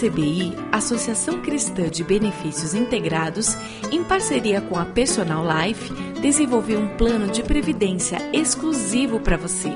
ACBI, 0.00 0.56
Associação 0.72 1.42
Cristã 1.42 1.90
de 1.90 2.02
Benefícios 2.02 2.74
Integrados, 2.74 3.54
em 3.92 4.02
parceria 4.02 4.58
com 4.62 4.78
a 4.78 4.84
Personal 4.86 5.44
Life, 5.44 5.92
desenvolveu 6.22 6.80
um 6.80 6.88
plano 6.96 7.30
de 7.30 7.42
previdência 7.42 8.18
exclusivo 8.32 9.20
para 9.20 9.36
você, 9.36 9.70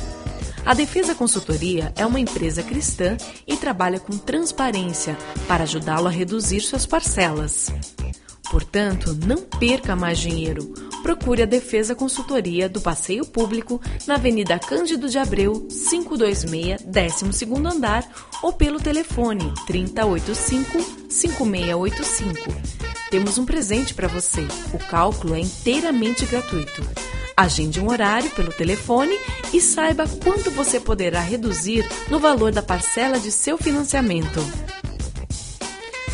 A 0.66 0.74
Defesa 0.74 1.16
Consultoria 1.16 1.94
é 1.96 2.06
uma 2.06 2.20
empresa 2.20 2.62
cristã 2.62 3.16
e 3.48 3.56
trabalha 3.58 4.00
com 4.00 4.16
transparência 4.18 5.18
para 5.48 5.64
ajudá-lo 5.64 6.08
a 6.08 6.12
reduzir 6.12 6.60
suas 6.62 6.86
parcelas. 6.86 7.72
Portanto, 8.52 9.18
não 9.26 9.44
perca 9.44 9.96
mais 9.96 10.20
dinheiro. 10.20 10.74
Procure 11.04 11.44
a 11.44 11.46
Defesa 11.46 11.96
Consultoria 11.96 12.68
do 12.68 12.82
Passeio 12.82 13.26
Público 13.26 13.80
na 14.06 14.16
Avenida 14.16 14.60
Cândido 14.60 15.08
de 15.08 15.18
Abreu, 15.18 15.66
526, 15.70 16.82
12º 16.82 17.72
andar 17.72 18.06
ou 18.42 18.52
pelo 18.52 18.80
telefone 18.80 19.54
3085-5685. 19.68 22.36
Temos 23.10 23.38
um 23.38 23.46
presente 23.46 23.94
para 23.94 24.08
você. 24.08 24.48
O 24.74 24.78
cálculo 24.78 25.36
é 25.36 25.40
inteiramente 25.40 26.26
gratuito. 26.26 26.82
Agende 27.40 27.80
um 27.80 27.90
horário 27.90 28.30
pelo 28.32 28.52
telefone 28.52 29.18
e 29.54 29.62
saiba 29.62 30.06
quanto 30.22 30.52
você 30.52 30.78
poderá 30.78 31.22
reduzir 31.22 31.88
no 32.10 32.20
valor 32.20 32.52
da 32.52 32.62
parcela 32.62 33.18
de 33.18 33.32
seu 33.32 33.58
financiamento. 33.58 34.42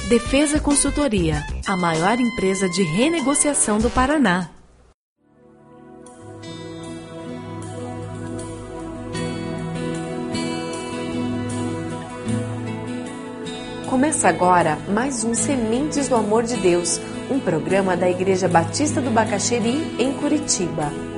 Defesa 0.08 0.60
Consultoria, 0.60 1.44
a 1.66 1.76
maior 1.76 2.20
empresa 2.20 2.70
de 2.70 2.84
renegociação 2.84 3.80
do 3.80 3.90
Paraná. 3.90 4.52
Começa 13.90 14.30
agora 14.30 14.78
mais 14.90 15.24
um 15.24 15.34
Sementes 15.34 16.08
do 16.08 16.14
Amor 16.14 16.44
de 16.44 16.56
Deus, 16.58 17.02
um 17.32 17.40
programa 17.40 17.98
da 17.98 18.08
Igreja 18.08 18.48
Batista 18.48 19.02
do 19.02 19.10
Bacaxeri, 19.10 19.96
em 19.98 20.14
Curitiba. 20.14 21.15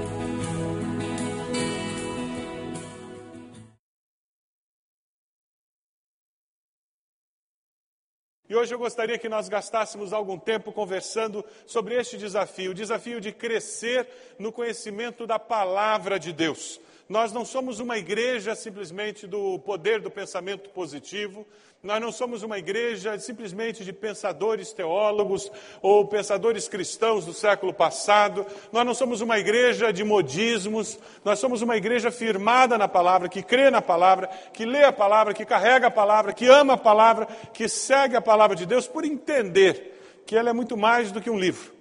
Hoje 8.57 8.73
eu 8.73 8.79
gostaria 8.79 9.17
que 9.17 9.29
nós 9.29 9.47
gastássemos 9.47 10.11
algum 10.11 10.37
tempo 10.37 10.71
conversando 10.71 11.45
sobre 11.65 11.95
este 11.95 12.17
desafio, 12.17 12.71
o 12.71 12.73
desafio 12.73 13.21
de 13.21 13.31
crescer 13.31 14.07
no 14.39 14.51
conhecimento 14.51 15.27
da 15.27 15.37
palavra 15.37 16.19
de 16.19 16.33
Deus. 16.33 16.79
Nós 17.07 17.31
não 17.31 17.45
somos 17.45 17.79
uma 17.79 17.97
igreja 17.97 18.55
simplesmente 18.55 19.25
do 19.25 19.59
poder 19.59 20.01
do 20.01 20.11
pensamento 20.11 20.69
positivo, 20.69 21.47
nós 21.83 22.01
não 22.01 22.11
somos 22.11 22.41
uma 22.41 22.57
igreja 22.57 23.17
simplesmente 23.19 23.85
de 23.85 23.93
pensadores 23.93 24.73
teólogos 24.73 25.49
ou 25.81 26.07
pensadores 26.07 26.67
cristãos 26.67 27.23
do 27.23 27.33
século 27.33 27.71
passado. 27.71 28.45
Nós 28.71 28.85
não 28.85 28.95
somos 28.95 29.21
uma 29.21 29.37
igreja 29.37 29.93
de 29.93 30.03
modismos. 30.03 30.97
Nós 31.23 31.37
somos 31.37 31.61
uma 31.61 31.77
igreja 31.77 32.11
firmada 32.11 32.77
na 32.77 32.87
palavra, 32.87 33.29
que 33.29 33.43
crê 33.43 33.69
na 33.69 33.81
palavra, 33.81 34.27
que 34.51 34.65
lê 34.65 34.83
a 34.83 34.91
palavra, 34.91 35.33
que 35.35 35.45
carrega 35.45 35.87
a 35.87 35.91
palavra, 35.91 36.33
que 36.33 36.47
ama 36.47 36.73
a 36.73 36.77
palavra, 36.77 37.27
que 37.53 37.69
segue 37.69 38.15
a 38.15 38.21
palavra 38.21 38.55
de 38.55 38.65
Deus 38.65 38.87
por 38.87 39.05
entender 39.05 40.23
que 40.25 40.35
ela 40.35 40.49
é 40.49 40.53
muito 40.53 40.75
mais 40.75 41.11
do 41.11 41.21
que 41.21 41.29
um 41.29 41.39
livro. 41.39 41.71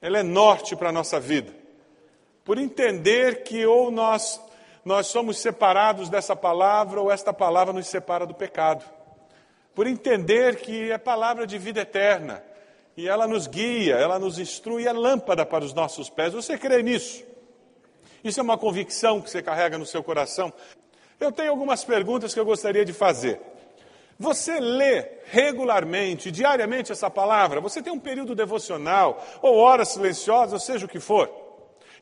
Ela 0.00 0.20
é 0.20 0.22
norte 0.22 0.74
para 0.74 0.88
a 0.88 0.92
nossa 0.92 1.20
vida. 1.20 1.59
Por 2.44 2.58
entender 2.58 3.42
que 3.42 3.66
ou 3.66 3.90
nós 3.90 4.40
nós 4.82 5.08
somos 5.08 5.38
separados 5.38 6.08
dessa 6.08 6.34
palavra 6.34 7.00
ou 7.00 7.12
esta 7.12 7.34
palavra 7.34 7.72
nos 7.72 7.86
separa 7.86 8.24
do 8.24 8.32
pecado 8.32 8.82
por 9.74 9.86
entender 9.86 10.56
que 10.56 10.90
é 10.90 10.98
palavra 10.98 11.46
de 11.46 11.56
vida 11.58 11.80
eterna 11.80 12.42
e 12.96 13.08
ela 13.08 13.26
nos 13.26 13.46
guia, 13.46 13.94
ela 13.94 14.18
nos 14.18 14.38
instrui, 14.38 14.86
é 14.86 14.92
lâmpada 14.92 15.46
para 15.46 15.64
os 15.64 15.72
nossos 15.72 16.10
pés. 16.10 16.34
Você 16.34 16.58
crê 16.58 16.82
nisso? 16.82 17.24
Isso 18.22 18.40
é 18.40 18.42
uma 18.42 18.58
convicção 18.58 19.20
que 19.20 19.30
você 19.30 19.42
carrega 19.42 19.78
no 19.78 19.86
seu 19.86 20.02
coração? 20.02 20.52
Eu 21.18 21.32
tenho 21.32 21.50
algumas 21.50 21.84
perguntas 21.84 22.34
que 22.34 22.40
eu 22.40 22.44
gostaria 22.44 22.84
de 22.84 22.92
fazer. 22.92 23.40
Você 24.18 24.60
lê 24.60 25.08
regularmente, 25.30 26.30
diariamente 26.30 26.92
essa 26.92 27.08
palavra? 27.08 27.58
Você 27.60 27.80
tem 27.80 27.92
um 27.92 27.98
período 27.98 28.34
devocional, 28.34 29.24
ou 29.40 29.56
horas 29.56 29.88
silenciosas, 29.88 30.52
ou 30.52 30.60
seja 30.60 30.84
o 30.84 30.88
que 30.88 31.00
for? 31.00 31.30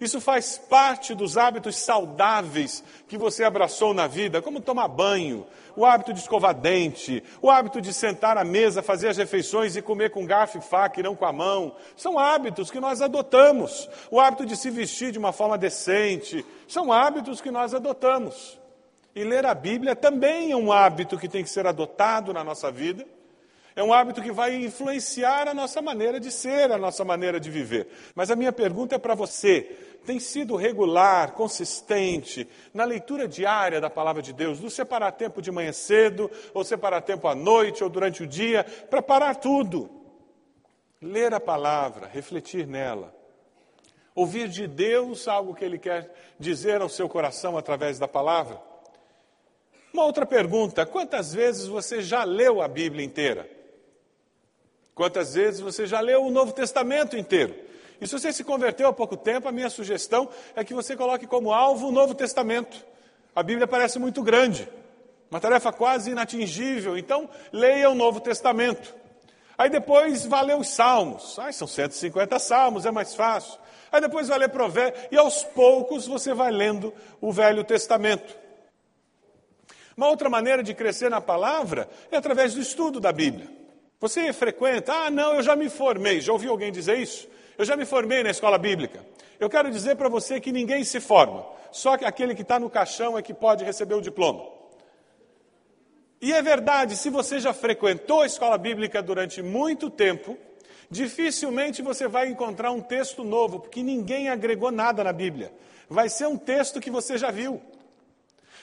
Isso 0.01 0.21
faz 0.21 0.57
parte 0.57 1.13
dos 1.15 1.37
hábitos 1.37 1.77
saudáveis 1.77 2.85
que 3.09 3.19
você 3.19 3.43
abraçou 3.43 3.93
na 3.93 4.07
vida, 4.07 4.41
como 4.41 4.61
tomar 4.61 4.87
banho, 4.87 5.45
o 5.75 5.85
hábito 5.85 6.13
de 6.13 6.21
escovar 6.21 6.55
dente, 6.55 7.23
o 7.43 7.51
hábito 7.51 7.81
de 7.81 7.93
sentar 7.93 8.39
à 8.39 8.45
mesa, 8.45 8.83
fazer 8.83 9.09
as 9.09 9.17
refeições 9.17 9.77
e 9.77 9.83
comer 9.83 10.11
com 10.11 10.25
garfo 10.25 10.59
e 10.59 10.61
faca 10.61 11.01
e 11.01 11.03
não 11.03 11.17
com 11.17 11.25
a 11.25 11.33
mão. 11.33 11.75
São 11.97 12.19
hábitos 12.19 12.71
que 12.71 12.81
nós 12.81 13.03
adotamos. 13.03 13.89
O 14.11 14.21
hábito 14.21 14.47
de 14.47 14.57
se 14.57 14.71
vestir 14.71 15.11
de 15.11 15.19
uma 15.19 15.33
forma 15.33 15.59
decente. 15.59 16.45
São 16.69 16.93
hábitos 16.93 17.41
que 17.41 17.51
nós 17.51 17.75
adotamos. 17.75 18.59
E 19.15 19.25
ler 19.25 19.47
a 19.47 19.55
Bíblia 19.55 19.97
também 19.97 20.53
é 20.53 20.57
um 20.57 20.71
hábito 20.71 21.19
que 21.19 21.29
tem 21.29 21.43
que 21.43 21.51
ser 21.51 21.67
adotado 21.67 22.33
na 22.33 22.45
nossa 22.45 22.71
vida. 22.71 23.05
É 23.79 23.83
um 23.85 23.93
hábito 23.93 24.21
que 24.21 24.33
vai 24.33 24.57
influenciar 24.57 25.47
a 25.47 25.55
nossa 25.55 25.81
maneira 25.81 26.19
de 26.19 26.33
ser, 26.33 26.73
a 26.73 26.77
nossa 26.77 27.05
maneira 27.05 27.39
de 27.39 27.49
viver. 27.49 27.87
Mas 28.13 28.29
a 28.29 28.35
minha 28.35 28.51
pergunta 28.51 28.97
é 28.97 28.99
para 28.99 29.15
você: 29.15 29.61
tem 30.05 30.19
sido 30.19 30.57
regular, 30.57 31.31
consistente 31.35 32.49
na 32.75 32.83
leitura 32.83 33.29
diária 33.29 33.81
da 33.81 33.89
palavra 33.89 34.21
de 34.21 34.33
Deus, 34.33 34.59
do 34.59 34.69
separar 34.69 35.13
tempo 35.13 35.41
de 35.41 35.53
manhã 35.53 35.71
cedo, 35.71 36.29
ou 36.53 36.65
separar 36.65 37.03
tempo 37.03 37.29
à 37.29 37.37
noite, 37.37 37.85
ou 37.85 37.89
durante 37.89 38.25
o 38.25 38.27
dia, 38.27 38.65
para 38.91 39.01
parar 39.01 39.37
tudo. 39.37 39.89
Ler 41.01 41.33
a 41.33 41.39
palavra, 41.39 42.09
refletir 42.09 42.67
nela. 42.67 43.15
Ouvir 44.13 44.49
de 44.49 44.67
Deus 44.67 45.29
algo 45.29 45.55
que 45.55 45.65
Ele 45.65 45.79
quer 45.79 46.13
dizer 46.37 46.83
ao 46.83 46.89
seu 46.89 47.09
coração 47.09 47.57
através 47.57 47.97
da 47.97 48.09
palavra. 48.09 48.61
Uma 49.95 50.05
outra 50.05 50.27
pergunta: 50.27 50.85
quantas 50.85 51.33
vezes 51.33 51.69
você 51.69 52.03
já 52.03 52.25
leu 52.25 52.61
a 52.61 52.67
Bíblia 52.67 53.07
inteira? 53.07 53.58
Quantas 54.99 55.35
vezes 55.35 55.61
você 55.61 55.87
já 55.87 56.01
leu 56.01 56.25
o 56.25 56.31
Novo 56.33 56.53
Testamento 56.53 57.17
inteiro? 57.17 57.55
E 58.01 58.07
se 58.09 58.19
você 58.19 58.33
se 58.33 58.43
converteu 58.43 58.89
há 58.89 58.93
pouco 58.93 59.17
tempo, 59.17 59.47
a 59.47 59.53
minha 59.53 59.71
sugestão 59.71 60.29
é 60.57 60.65
que 60.65 60.75
você 60.75 60.97
coloque 60.97 61.25
como 61.25 61.53
alvo 61.53 61.87
o 61.87 61.93
Novo 61.93 62.17
Testamento. 62.17 62.85
A 63.33 63.41
Bíblia 63.41 63.69
parece 63.69 64.01
muito 64.01 64.25
grande, 64.25 64.69
uma 65.31 65.39
tarefa 65.39 65.73
quase 65.73 66.11
inatingível, 66.11 66.99
então 66.99 67.31
leia 67.53 67.89
o 67.89 67.95
Novo 67.95 68.19
Testamento. 68.19 68.93
Aí 69.57 69.71
depois 69.71 70.27
vá 70.27 70.41
ler 70.41 70.57
os 70.57 70.69
Salmos. 70.69 71.39
Ai, 71.39 71.53
são 71.53 71.69
150 71.69 72.37
Salmos, 72.41 72.85
é 72.85 72.91
mais 72.91 73.15
fácil. 73.15 73.57
Aí 73.93 74.01
depois 74.01 74.27
vai 74.27 74.41
ler 74.41 74.49
Provérbios, 74.49 75.07
e 75.13 75.17
aos 75.17 75.45
poucos 75.45 76.09
você 76.09 76.35
vai 76.35 76.51
lendo 76.51 76.93
o 77.21 77.31
Velho 77.31 77.63
Testamento. 77.63 78.37
Uma 79.97 80.09
outra 80.09 80.29
maneira 80.29 80.61
de 80.61 80.75
crescer 80.75 81.09
na 81.09 81.21
palavra 81.21 81.89
é 82.11 82.17
através 82.17 82.53
do 82.53 82.61
estudo 82.61 82.99
da 82.99 83.13
Bíblia. 83.13 83.59
Você 84.01 84.33
frequenta? 84.33 84.93
Ah, 84.93 85.11
não, 85.11 85.35
eu 85.35 85.43
já 85.43 85.57
me 85.57 85.69
formei. 85.69 86.21
Já 86.21 86.33
ouviu 86.33 86.53
alguém 86.53 86.71
dizer 86.71 86.99
isso? 86.99 87.29
Eu 87.57 87.65
já 87.65 87.77
me 87.77 87.85
formei 87.85 88.23
na 88.23 88.31
escola 88.31 88.57
bíblica. 88.57 89.05
Eu 89.41 89.49
quero 89.49 89.71
dizer 89.71 89.97
para 89.97 90.09
você 90.09 90.41
que 90.41 90.53
ninguém 90.53 90.83
se 90.85 91.01
forma, 91.01 91.47
só 91.71 91.97
que 91.97 92.05
aquele 92.05 92.35
que 92.35 92.43
está 92.43 92.59
no 92.59 92.69
caixão 92.69 93.17
é 93.17 93.23
que 93.23 93.33
pode 93.33 93.65
receber 93.65 93.95
o 93.95 94.01
diploma. 94.01 94.45
E 96.21 96.33
é 96.33 96.43
verdade, 96.43 96.97
se 96.97 97.09
você 97.11 97.39
já 97.39 97.53
frequentou 97.53 98.23
a 98.23 98.27
escola 98.27 98.59
bíblica 98.59 99.01
durante 99.01 99.41
muito 99.41 99.89
tempo, 99.89 100.37
dificilmente 100.91 101.81
você 101.81 102.09
vai 102.09 102.29
encontrar 102.29 102.73
um 102.73 102.81
texto 102.81 103.23
novo, 103.23 103.61
porque 103.61 103.83
ninguém 103.83 104.29
agregou 104.29 104.73
nada 104.73 105.05
na 105.05 105.13
Bíblia. 105.13 105.53
Vai 105.89 106.09
ser 106.09 106.27
um 106.27 106.37
texto 106.37 106.81
que 106.81 106.91
você 106.91 107.17
já 107.17 107.31
viu. 107.31 107.63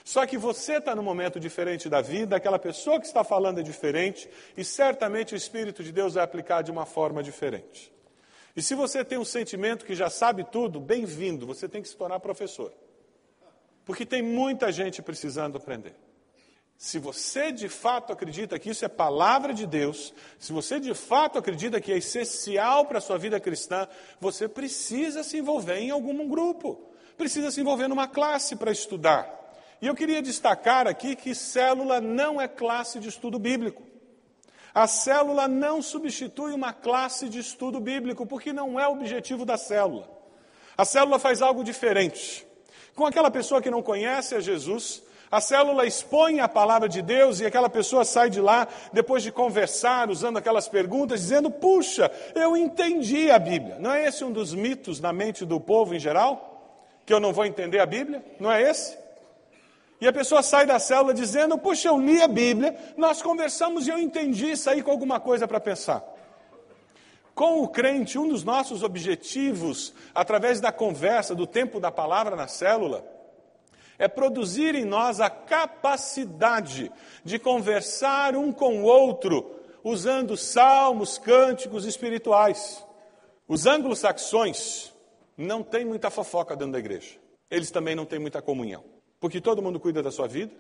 Só 0.06 0.24
que 0.28 0.38
você 0.38 0.78
está 0.78 0.96
num 0.96 1.02
momento 1.02 1.40
diferente 1.40 1.90
da 1.90 2.00
vida, 2.00 2.36
aquela 2.36 2.60
pessoa 2.60 3.00
que 3.00 3.08
está 3.08 3.24
falando 3.24 3.60
é 3.60 3.64
diferente, 3.64 4.30
e 4.56 4.64
certamente 4.64 5.34
o 5.34 5.36
Espírito 5.36 5.84
de 5.84 5.92
Deus 5.92 6.14
vai 6.14 6.24
aplicar 6.24 6.62
de 6.62 6.70
uma 6.70 6.86
forma 6.86 7.24
diferente. 7.24 7.92
E 8.56 8.62
se 8.62 8.76
você 8.76 9.04
tem 9.04 9.18
um 9.18 9.26
sentimento 9.26 9.84
que 9.84 9.96
já 9.96 10.08
sabe 10.08 10.44
tudo, 10.44 10.80
bem-vindo, 10.80 11.48
você 11.48 11.68
tem 11.68 11.82
que 11.82 11.90
se 11.90 11.98
tornar 11.98 12.20
professor. 12.20 12.72
Porque 13.84 14.06
tem 14.06 14.22
muita 14.22 14.72
gente 14.72 15.02
precisando 15.02 15.58
aprender. 15.58 15.96
Se 16.78 17.00
você 17.00 17.52
de 17.52 17.68
fato 17.68 18.14
acredita 18.14 18.60
que 18.60 18.70
isso 18.70 18.86
é 18.86 18.88
palavra 18.88 19.56
de 19.56 19.66
Deus, 19.66 20.14
se 20.38 20.54
você 20.54 20.80
de 20.80 20.94
fato 20.94 21.40
acredita 21.40 21.82
que 21.82 21.92
é 21.92 21.98
essencial 21.98 22.86
para 22.86 23.00
a 23.00 23.02
sua 23.02 23.18
vida 23.18 23.40
cristã, 23.40 23.88
você 24.20 24.48
precisa 24.48 25.24
se 25.24 25.40
envolver 25.40 25.80
em 25.80 25.90
algum 25.90 26.30
grupo, 26.30 26.92
precisa 27.18 27.50
se 27.50 27.60
envolver 27.60 27.88
numa 27.88 28.08
classe 28.08 28.56
para 28.56 28.72
estudar. 28.72 29.45
E 29.82 29.88
eu 29.88 29.96
queria 29.96 30.22
destacar 30.22 30.88
aqui 30.88 31.16
que 31.16 31.36
célula 31.36 32.00
não 32.00 32.40
é 32.40 32.48
classe 32.48 33.00
de 33.00 33.10
estudo 33.10 33.38
bíblico. 33.38 33.84
A 34.74 34.88
célula 34.88 35.48
não 35.48 35.82
substitui 35.82 36.54
uma 36.54 36.74
classe 36.74 37.30
de 37.30 37.40
estudo 37.40 37.80
bíblico, 37.80 38.26
porque 38.26 38.52
não 38.52 38.80
é 38.80 38.88
o 38.88 38.92
objetivo 38.92 39.46
da 39.46 39.58
célula. 39.58 40.10
A 40.78 40.84
célula 40.84 41.18
faz 41.18 41.42
algo 41.42 41.64
diferente. 41.64 42.46
Com 42.94 43.06
aquela 43.06 43.32
pessoa 43.32 43.62
que 43.62 43.70
não 43.70 43.82
conhece 43.82 44.36
a 44.36 44.42
Jesus, 44.42 45.02
a 45.32 45.42
célula 45.42 45.86
expõe 45.86 46.40
a 46.40 46.48
palavra 46.48 46.88
de 46.88 47.02
Deus 47.02 47.40
e 47.40 47.46
aquela 47.46 47.70
pessoa 47.70 48.06
sai 48.06 48.30
de 48.30 48.40
lá, 48.40 48.68
depois 48.94 49.24
de 49.24 49.32
conversar, 49.32 50.10
usando 50.10 50.38
aquelas 50.38 50.68
perguntas, 50.68 51.22
dizendo: 51.22 51.50
Puxa, 51.50 52.12
eu 52.34 52.56
entendi 52.56 53.32
a 53.32 53.40
Bíblia. 53.40 53.78
Não 53.80 53.92
é 53.92 54.06
esse 54.08 54.24
um 54.24 54.32
dos 54.32 54.54
mitos 54.54 55.00
na 55.00 55.12
mente 55.12 55.46
do 55.46 55.60
povo 55.60 55.96
em 55.96 56.00
geral? 56.00 56.80
Que 57.06 57.14
eu 57.14 57.20
não 57.20 57.34
vou 57.34 57.46
entender 57.46 57.80
a 57.80 57.86
Bíblia? 57.86 58.24
Não 58.40 58.52
é 58.52 58.62
esse? 58.62 59.05
E 60.06 60.08
a 60.08 60.14
pessoa 60.14 60.44
sai 60.44 60.68
da 60.68 60.78
célula 60.78 61.16
dizendo: 61.16 61.58
Puxa, 61.58 61.88
eu 61.88 62.00
li 62.00 62.22
a 62.22 62.28
Bíblia, 62.28 62.78
nós 62.96 63.24
conversamos 63.24 63.88
e 63.88 63.90
eu 63.90 63.98
entendi, 63.98 64.56
saí 64.56 64.84
com 64.84 64.92
alguma 64.92 65.20
coisa 65.20 65.48
para 65.48 65.60
pensar. 65.60 66.06
Com 67.34 67.64
o 67.64 67.68
crente, 67.68 68.20
um 68.20 68.28
dos 68.28 68.44
nossos 68.44 68.84
objetivos, 68.84 69.96
através 70.14 70.62
da 70.62 70.72
conversa, 70.72 71.34
do 71.34 71.48
tempo 71.48 71.80
da 71.80 71.90
palavra 71.90 72.36
na 72.36 72.48
célula, 72.48 73.04
é 73.98 74.08
produzir 74.08 74.76
em 74.76 74.86
nós 74.86 75.20
a 75.20 75.28
capacidade 75.28 76.92
de 77.24 77.40
conversar 77.40 78.36
um 78.36 78.52
com 78.52 78.84
o 78.84 78.86
outro, 78.86 79.60
usando 79.84 80.38
salmos, 80.38 81.18
cânticos 81.18 81.84
espirituais. 81.84 82.86
Os 83.48 83.66
anglo-saxões 83.66 84.94
não 85.36 85.64
têm 85.64 85.84
muita 85.84 86.12
fofoca 86.12 86.56
dentro 86.56 86.74
da 86.74 86.80
igreja. 86.80 87.18
Eles 87.50 87.72
também 87.72 87.96
não 87.96 88.06
têm 88.06 88.20
muita 88.20 88.40
comunhão. 88.40 88.95
Porque 89.20 89.42
todo 89.42 89.62
mundo 89.62 89.80
cuida 89.80 90.02
da 90.04 90.12
sua 90.12 90.28
vida. 90.28 90.52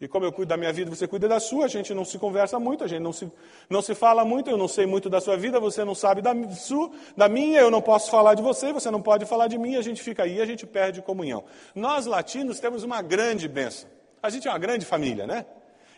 E 0.00 0.08
como 0.08 0.26
eu 0.26 0.32
cuido 0.32 0.48
da 0.48 0.56
minha 0.56 0.72
vida, 0.72 0.90
você 0.90 1.06
cuida 1.06 1.28
da 1.28 1.38
sua. 1.38 1.66
A 1.66 1.68
gente 1.68 1.94
não 1.94 2.04
se 2.04 2.18
conversa 2.18 2.58
muito, 2.58 2.82
a 2.82 2.88
gente 2.88 3.00
não 3.00 3.12
se, 3.12 3.30
não 3.70 3.80
se 3.80 3.94
fala 3.94 4.24
muito. 4.24 4.50
Eu 4.50 4.56
não 4.56 4.66
sei 4.66 4.84
muito 4.84 5.08
da 5.08 5.20
sua 5.20 5.36
vida, 5.36 5.60
você 5.60 5.84
não 5.84 5.94
sabe 5.94 6.20
da, 6.20 6.34
sua, 6.50 6.90
da 7.16 7.28
minha. 7.28 7.60
Eu 7.60 7.70
não 7.70 7.80
posso 7.80 8.10
falar 8.10 8.34
de 8.34 8.42
você, 8.42 8.72
você 8.72 8.90
não 8.90 9.00
pode 9.00 9.24
falar 9.26 9.46
de 9.46 9.56
mim. 9.56 9.76
A 9.76 9.82
gente 9.82 10.02
fica 10.02 10.24
aí, 10.24 10.40
a 10.40 10.44
gente 10.44 10.66
perde 10.66 11.00
comunhão. 11.00 11.44
Nós 11.74 12.06
latinos 12.06 12.58
temos 12.58 12.82
uma 12.82 13.00
grande 13.00 13.46
bênção. 13.46 13.88
A 14.20 14.28
gente 14.28 14.48
é 14.48 14.50
uma 14.50 14.58
grande 14.58 14.84
família, 14.84 15.24
né? 15.24 15.46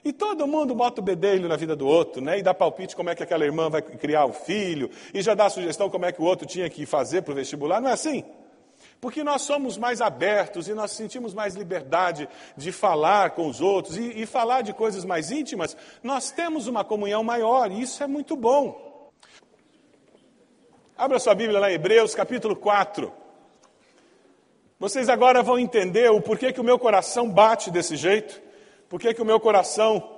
E 0.04 0.12
todo 0.12 0.46
mundo 0.46 0.74
bota 0.74 1.00
o 1.00 1.04
bedelho 1.04 1.48
na 1.48 1.56
vida 1.56 1.74
do 1.74 1.86
outro, 1.86 2.20
né? 2.20 2.38
E 2.38 2.42
dá 2.42 2.52
palpite 2.52 2.94
como 2.94 3.08
é 3.08 3.14
que 3.14 3.22
aquela 3.22 3.44
irmã 3.44 3.70
vai 3.70 3.80
criar 3.80 4.26
o 4.26 4.34
filho, 4.34 4.90
e 5.14 5.22
já 5.22 5.34
dá 5.34 5.48
sugestão 5.48 5.88
como 5.88 6.04
é 6.04 6.12
que 6.12 6.20
o 6.20 6.24
outro 6.24 6.46
tinha 6.46 6.68
que 6.68 6.84
fazer 6.84 7.22
para 7.22 7.32
o 7.32 7.34
vestibular, 7.34 7.80
não 7.80 7.88
é 7.88 7.92
assim? 7.92 8.22
Porque 9.00 9.23
nós 9.23 9.43
somos 9.43 9.76
mais 9.76 10.00
abertos 10.00 10.69
e 10.69 10.75
nós 10.75 10.93
sentimos 10.93 11.35
mais 11.35 11.55
liberdade 11.55 12.29
de 12.56 12.73
falar 12.73 13.31
com 13.31 13.49
os 13.49 13.61
outros 13.61 13.96
e, 13.96 14.23
e 14.23 14.26
falar 14.26 14.62
de 14.62 14.73
coisas 14.73 15.05
mais 15.05 15.31
íntimas, 15.31 15.76
nós 16.02 16.31
temos 16.31 16.67
uma 16.67 16.85
comunhão 16.85 17.23
maior 17.23 17.70
e 17.70 17.82
isso 17.82 18.02
é 18.02 18.06
muito 18.06 18.35
bom. 18.35 19.11
Abra 20.96 21.19
sua 21.19 21.35
Bíblia 21.35 21.58
lá 21.58 21.70
em 21.70 21.75
Hebreus, 21.75 22.14
capítulo 22.14 22.55
4. 22.55 23.12
Vocês 24.79 25.08
agora 25.08 25.43
vão 25.43 25.58
entender 25.58 26.11
o 26.11 26.20
porquê 26.20 26.52
que 26.52 26.61
o 26.61 26.64
meu 26.64 26.79
coração 26.79 27.29
bate 27.29 27.70
desse 27.70 27.96
jeito, 27.96 28.41
porquê 28.88 29.12
que 29.12 29.23
o 29.23 29.25
meu 29.25 29.41
coração 29.41 30.14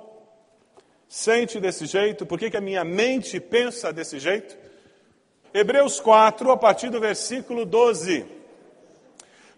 sente 1.07 1.59
desse 1.59 1.85
jeito, 1.85 2.25
porquê 2.25 2.49
que 2.49 2.57
a 2.57 2.61
minha 2.61 2.83
mente 2.83 3.39
pensa 3.39 3.91
desse 3.91 4.19
jeito. 4.19 4.57
Hebreus 5.53 5.99
4, 5.99 6.51
a 6.51 6.57
partir 6.57 6.89
do 6.89 6.99
versículo 6.99 7.65
12. 7.65 8.36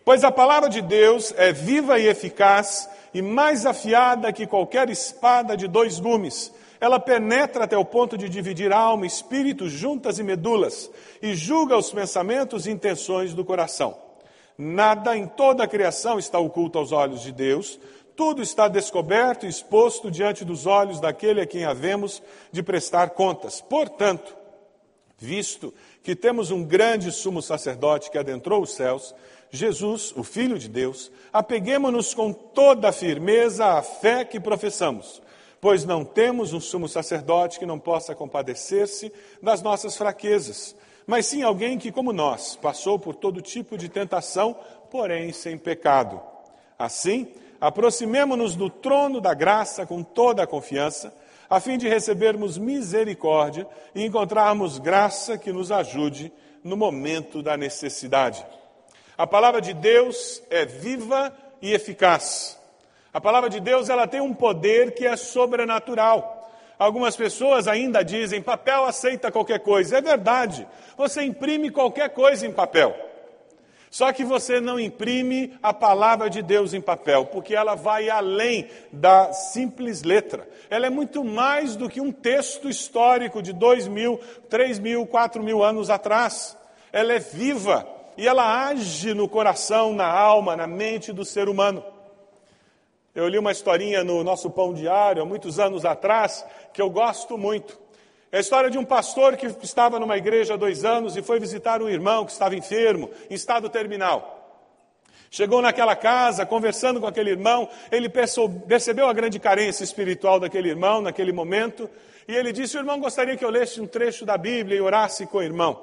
Pois 0.09 0.23
a 0.23 0.31
palavra 0.31 0.69
de 0.69 0.81
Deus 0.81 1.31
é 1.37 1.53
viva 1.53 1.99
e 1.99 2.07
eficaz 2.07 2.89
e 3.13 3.21
mais 3.21 3.63
afiada 3.63 4.33
que 4.33 4.47
qualquer 4.47 4.89
espada 4.89 5.55
de 5.55 5.67
dois 5.67 5.99
gumes. 5.99 6.51
Ela 6.81 6.99
penetra 6.99 7.65
até 7.65 7.77
o 7.77 7.85
ponto 7.85 8.17
de 8.17 8.27
dividir 8.27 8.73
alma, 8.73 9.05
espírito, 9.05 9.69
juntas 9.69 10.17
e 10.17 10.23
medulas, 10.23 10.89
e 11.21 11.35
julga 11.35 11.77
os 11.77 11.91
pensamentos 11.91 12.65
e 12.65 12.71
intenções 12.71 13.35
do 13.35 13.45
coração. 13.45 13.95
Nada 14.57 15.15
em 15.15 15.27
toda 15.27 15.65
a 15.65 15.67
criação 15.67 16.17
está 16.17 16.39
oculto 16.39 16.79
aos 16.79 16.91
olhos 16.91 17.21
de 17.21 17.31
Deus, 17.31 17.79
tudo 18.15 18.41
está 18.41 18.67
descoberto 18.67 19.45
e 19.45 19.49
exposto 19.49 20.09
diante 20.09 20.43
dos 20.43 20.65
olhos 20.65 20.99
daquele 20.99 21.39
a 21.39 21.45
quem 21.45 21.65
havemos 21.65 22.19
de 22.51 22.63
prestar 22.63 23.11
contas. 23.11 23.61
Portanto, 23.61 24.35
visto 25.19 25.71
que 26.01 26.15
temos 26.15 26.49
um 26.49 26.63
grande 26.63 27.11
sumo 27.11 27.43
sacerdote 27.43 28.09
que 28.09 28.17
adentrou 28.17 28.63
os 28.63 28.73
céus, 28.73 29.13
Jesus, 29.51 30.13
o 30.15 30.23
Filho 30.23 30.59
de 30.59 30.67
Deus, 30.67 31.11
apeguemos-nos 31.33 32.13
com 32.13 32.31
toda 32.31 32.89
a 32.89 32.93
firmeza 32.93 33.65
à 33.65 33.81
fé 33.81 34.23
que 34.23 34.39
professamos, 34.39 35.21
pois 35.59 35.85
não 35.85 36.05
temos 36.05 36.53
um 36.53 36.59
sumo 36.59 36.87
sacerdote 36.87 37.57
que 37.57 37.65
não 37.65 37.79
possa 37.79 38.13
compadecer-se 38.13 39.11
das 39.41 39.61
nossas 39.61 39.97
fraquezas, 39.97 40.75
mas 41.07 41.25
sim 41.25 41.41
alguém 41.41 41.79
que, 41.79 41.91
como 41.91 42.13
nós, 42.13 42.55
passou 42.55 42.99
por 42.99 43.15
todo 43.15 43.41
tipo 43.41 43.75
de 43.75 43.89
tentação, 43.89 44.55
porém 44.91 45.33
sem 45.33 45.57
pecado. 45.57 46.21
Assim, 46.77 47.27
aproximemo-nos 47.59 48.55
do 48.55 48.69
trono 48.69 49.19
da 49.19 49.33
graça 49.33 49.85
com 49.85 50.03
toda 50.03 50.43
a 50.43 50.47
confiança, 50.47 51.11
a 51.49 51.59
fim 51.59 51.79
de 51.79 51.89
recebermos 51.89 52.59
misericórdia 52.59 53.67
e 53.95 54.05
encontrarmos 54.05 54.77
graça 54.77 55.35
que 55.35 55.51
nos 55.51 55.71
ajude 55.71 56.31
no 56.63 56.77
momento 56.77 57.41
da 57.41 57.57
necessidade. 57.57 58.45
A 59.19 59.27
palavra 59.27 59.59
de 59.59 59.73
Deus 59.73 60.41
é 60.49 60.63
viva 60.63 61.33
e 61.61 61.73
eficaz. 61.73 62.57
A 63.13 63.19
palavra 63.19 63.49
de 63.49 63.59
Deus 63.59 63.89
ela 63.89 64.07
tem 64.07 64.21
um 64.21 64.33
poder 64.33 64.93
que 64.93 65.05
é 65.05 65.17
sobrenatural. 65.17 66.49
Algumas 66.79 67.17
pessoas 67.17 67.67
ainda 67.67 68.01
dizem: 68.01 68.41
papel 68.41 68.85
aceita 68.85 69.29
qualquer 69.29 69.59
coisa. 69.59 69.97
É 69.97 70.01
verdade. 70.01 70.65
Você 70.95 71.21
imprime 71.21 71.69
qualquer 71.69 72.11
coisa 72.11 72.47
em 72.47 72.53
papel. 72.53 72.95
Só 73.91 74.13
que 74.13 74.23
você 74.23 74.61
não 74.61 74.79
imprime 74.79 75.53
a 75.61 75.73
palavra 75.73 76.29
de 76.29 76.41
Deus 76.41 76.73
em 76.73 76.79
papel, 76.79 77.25
porque 77.25 77.53
ela 77.53 77.75
vai 77.75 78.09
além 78.09 78.69
da 78.89 79.33
simples 79.33 80.01
letra. 80.01 80.47
Ela 80.69 80.87
é 80.87 80.89
muito 80.89 81.25
mais 81.25 81.75
do 81.75 81.89
que 81.89 81.99
um 81.99 82.13
texto 82.13 82.69
histórico 82.69 83.41
de 83.41 83.51
dois 83.51 83.85
mil, 83.85 84.17
três 84.47 84.79
mil, 84.79 85.05
quatro 85.05 85.43
mil 85.43 85.61
anos 85.61 85.89
atrás. 85.89 86.55
Ela 86.93 87.15
é 87.15 87.19
viva, 87.19 87.98
e 88.19 88.27
ela 88.27 88.67
age 88.67 89.13
no 89.13 89.29
coração, 89.29 89.93
na 89.93 90.05
alma, 90.05 90.53
na 90.53 90.67
mente 90.67 91.13
do 91.13 91.23
ser 91.23 91.47
humano. 91.47 91.81
Eu 93.15 93.29
li 93.29 93.39
uma 93.39 93.53
historinha 93.53 94.03
no 94.03 94.25
nosso 94.25 94.49
Pão 94.49 94.73
Diário, 94.73 95.21
há 95.21 95.25
muitos 95.25 95.57
anos 95.57 95.85
atrás, 95.85 96.45
que 96.73 96.81
eu 96.81 96.89
gosto 96.89 97.37
muito. 97.37 97.79
É 98.29 98.35
a 98.35 98.41
história 98.41 98.69
de 98.69 98.77
um 98.77 98.83
pastor 98.83 99.37
que 99.37 99.45
estava 99.63 100.01
numa 100.01 100.17
igreja 100.17 100.55
há 100.55 100.57
dois 100.57 100.83
anos 100.83 101.15
e 101.15 101.21
foi 101.21 101.39
visitar 101.39 101.81
um 101.81 101.87
irmão 101.87 102.25
que 102.25 102.33
estava 102.33 102.57
enfermo, 102.57 103.09
em 103.29 103.35
estado 103.35 103.69
terminal. 103.69 104.35
Chegou 105.31 105.61
naquela 105.61 105.95
casa, 105.95 106.45
conversando 106.45 106.99
com 106.99 107.07
aquele 107.07 107.29
irmão, 107.29 107.69
ele 107.89 108.09
percebeu 108.09 109.07
a 109.07 109.13
grande 109.13 109.39
carência 109.39 109.85
espiritual 109.85 110.41
daquele 110.41 110.67
irmão 110.67 110.99
naquele 110.99 111.31
momento, 111.31 111.89
e 112.27 112.35
ele 112.35 112.51
disse: 112.51 112.75
O 112.75 112.81
irmão 112.81 112.99
gostaria 112.99 113.37
que 113.37 113.45
eu 113.45 113.49
lesse 113.49 113.79
um 113.79 113.87
trecho 113.87 114.25
da 114.25 114.37
Bíblia 114.37 114.77
e 114.77 114.81
orasse 114.81 115.25
com 115.25 115.37
o 115.37 115.41
irmão. 115.41 115.81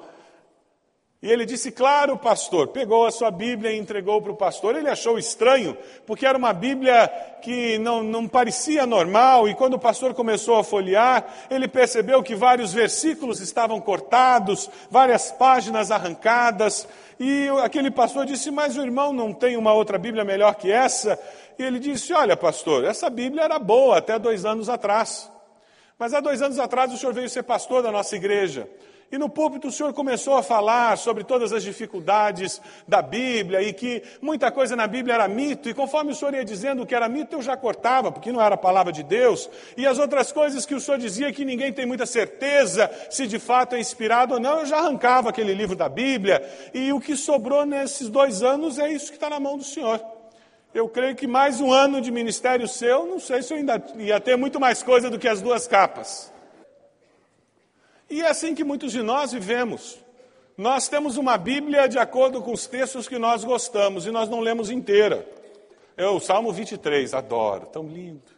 E 1.27 1.33
ele 1.33 1.45
disse, 1.45 1.73
claro, 1.73 2.17
pastor. 2.17 2.69
Pegou 2.69 3.05
a 3.05 3.11
sua 3.11 3.33
Bíblia 3.33 3.73
e 3.73 3.79
entregou 3.79 4.23
para 4.23 4.31
o 4.31 4.37
pastor. 4.37 4.77
Ele 4.77 4.89
achou 4.89 5.19
estranho, 5.19 5.77
porque 6.07 6.25
era 6.25 6.39
uma 6.39 6.53
Bíblia 6.53 7.09
que 7.43 7.79
não, 7.79 8.01
não 8.01 8.29
parecia 8.29 8.87
normal. 8.87 9.49
E 9.49 9.55
quando 9.57 9.75
o 9.75 9.79
pastor 9.79 10.15
começou 10.15 10.55
a 10.55 10.63
folhear, 10.63 11.27
ele 11.51 11.67
percebeu 11.67 12.23
que 12.23 12.37
vários 12.37 12.73
versículos 12.73 13.41
estavam 13.41 13.81
cortados, 13.81 14.71
várias 14.89 15.33
páginas 15.33 15.91
arrancadas. 15.91 16.87
E 17.19 17.49
aquele 17.65 17.91
pastor 17.91 18.25
disse, 18.25 18.53
mas 18.53 18.77
o 18.77 18.83
irmão 18.83 19.13
não 19.13 19.33
tem 19.33 19.57
uma 19.57 19.73
outra 19.73 19.99
Bíblia 19.99 20.25
melhor 20.25 20.55
que 20.55 20.71
essa? 20.71 21.19
E 21.59 21.63
ele 21.65 21.81
disse, 21.81 22.13
olha, 22.13 22.37
pastor, 22.37 22.85
essa 22.85 23.11
Bíblia 23.11 23.43
era 23.43 23.59
boa 23.59 23.99
até 23.99 24.17
dois 24.17 24.45
anos 24.45 24.69
atrás. 24.69 25.29
Mas 25.99 26.15
há 26.15 26.21
dois 26.21 26.41
anos 26.41 26.61
atrás 26.61 26.93
o 26.93 26.97
senhor 26.97 27.13
veio 27.13 27.29
ser 27.29 27.43
pastor 27.43 27.83
da 27.83 27.91
nossa 27.91 28.15
igreja. 28.15 28.69
E 29.11 29.19
no 29.19 29.29
púlpito 29.29 29.69
o 29.69 29.73
senhor 29.73 29.93
começou 29.93 30.35
a 30.35 30.43
falar 30.43 30.99
sobre 30.99 31.23
todas 31.23 31.53
as 31.53 31.63
dificuldades 31.63 32.61
da 32.89 33.01
Bíblia 33.01 33.63
e 33.63 33.73
que 33.73 34.03
muita 34.21 34.51
coisa 34.51 34.75
na 34.75 34.87
Bíblia 34.89 35.15
era 35.15 35.29
mito, 35.29 35.69
e 35.69 35.75
conforme 35.75 36.11
o 36.11 36.15
senhor 36.15 36.35
ia 36.35 36.45
dizendo 36.45 36.85
que 36.85 36.95
era 36.95 37.09
mito, 37.09 37.37
eu 37.37 37.43
já 37.43 37.57
cortava, 37.57 38.11
porque 38.11 38.33
não 38.33 38.43
era 38.43 38.57
a 38.57 38.59
palavra 38.59 38.93
de 38.93 39.05
Deus, 39.05 39.49
e 39.77 39.87
as 39.87 39.99
outras 39.99 40.33
coisas 40.33 40.67
que 40.67 40.75
o 40.75 40.81
senhor 40.81 40.99
dizia 40.99 41.33
que 41.33 41.45
ninguém 41.45 41.73
tem 41.73 41.87
muita 41.87 42.05
certeza 42.05 42.91
se 43.09 43.29
de 43.29 43.39
fato 43.39 43.77
é 43.77 43.81
inspirado 43.81 44.35
ou 44.35 44.41
não, 44.41 44.61
eu 44.61 44.67
já 44.67 44.79
arrancava 44.79 45.31
aquele 45.31 45.55
livro 45.55 45.77
da 45.77 45.89
Bíblia, 45.89 46.43
e 46.75 46.93
o 46.93 47.01
que 47.01 47.17
sobrou 47.17 47.65
nesses 47.65 48.09
dois 48.09 48.43
anos 48.43 48.77
é 48.79 48.91
isso 48.91 49.11
que 49.11 49.17
está 49.17 49.31
na 49.31 49.39
mão 49.39 49.57
do 49.57 49.65
senhor. 49.65 50.05
Eu 50.75 50.89
creio 50.89 51.15
que 51.15 51.27
mais 51.27 51.61
um 51.61 51.73
ano 51.73 52.01
de 52.01 52.11
ministério 52.11 52.67
seu, 52.67 53.07
não 53.07 53.21
sei 53.21 53.41
se 53.41 53.55
eu 53.55 53.59
ainda 53.59 53.83
ia 53.97 54.21
ter 54.21 54.37
muito 54.37 54.59
mais 54.59 54.83
coisa 54.83 55.09
do 55.09 55.19
que 55.19 55.29
as 55.29 55.41
duas 55.41 55.67
capas. 55.69 56.35
E 58.09 58.23
é 58.23 58.29
assim 58.29 58.55
que 58.55 58.63
muitos 58.63 58.93
de 58.93 59.03
nós 59.03 59.33
vivemos. 59.33 59.99
Nós 60.57 60.89
temos 60.89 61.17
uma 61.17 61.37
Bíblia 61.37 61.89
de 61.89 61.99
acordo 61.99 62.41
com 62.41 62.53
os 62.53 62.67
textos 62.67 63.07
que 63.07 63.19
nós 63.19 63.45
gostamos 63.45 64.07
e 64.07 64.11
nós 64.11 64.29
não 64.29 64.41
lemos 64.41 64.71
inteira. 64.71 65.29
Eu, 65.97 66.19
Salmo 66.21 66.53
23, 66.53 67.13
adoro, 67.13 67.67
tão 67.67 67.87
lindo. 67.87 68.37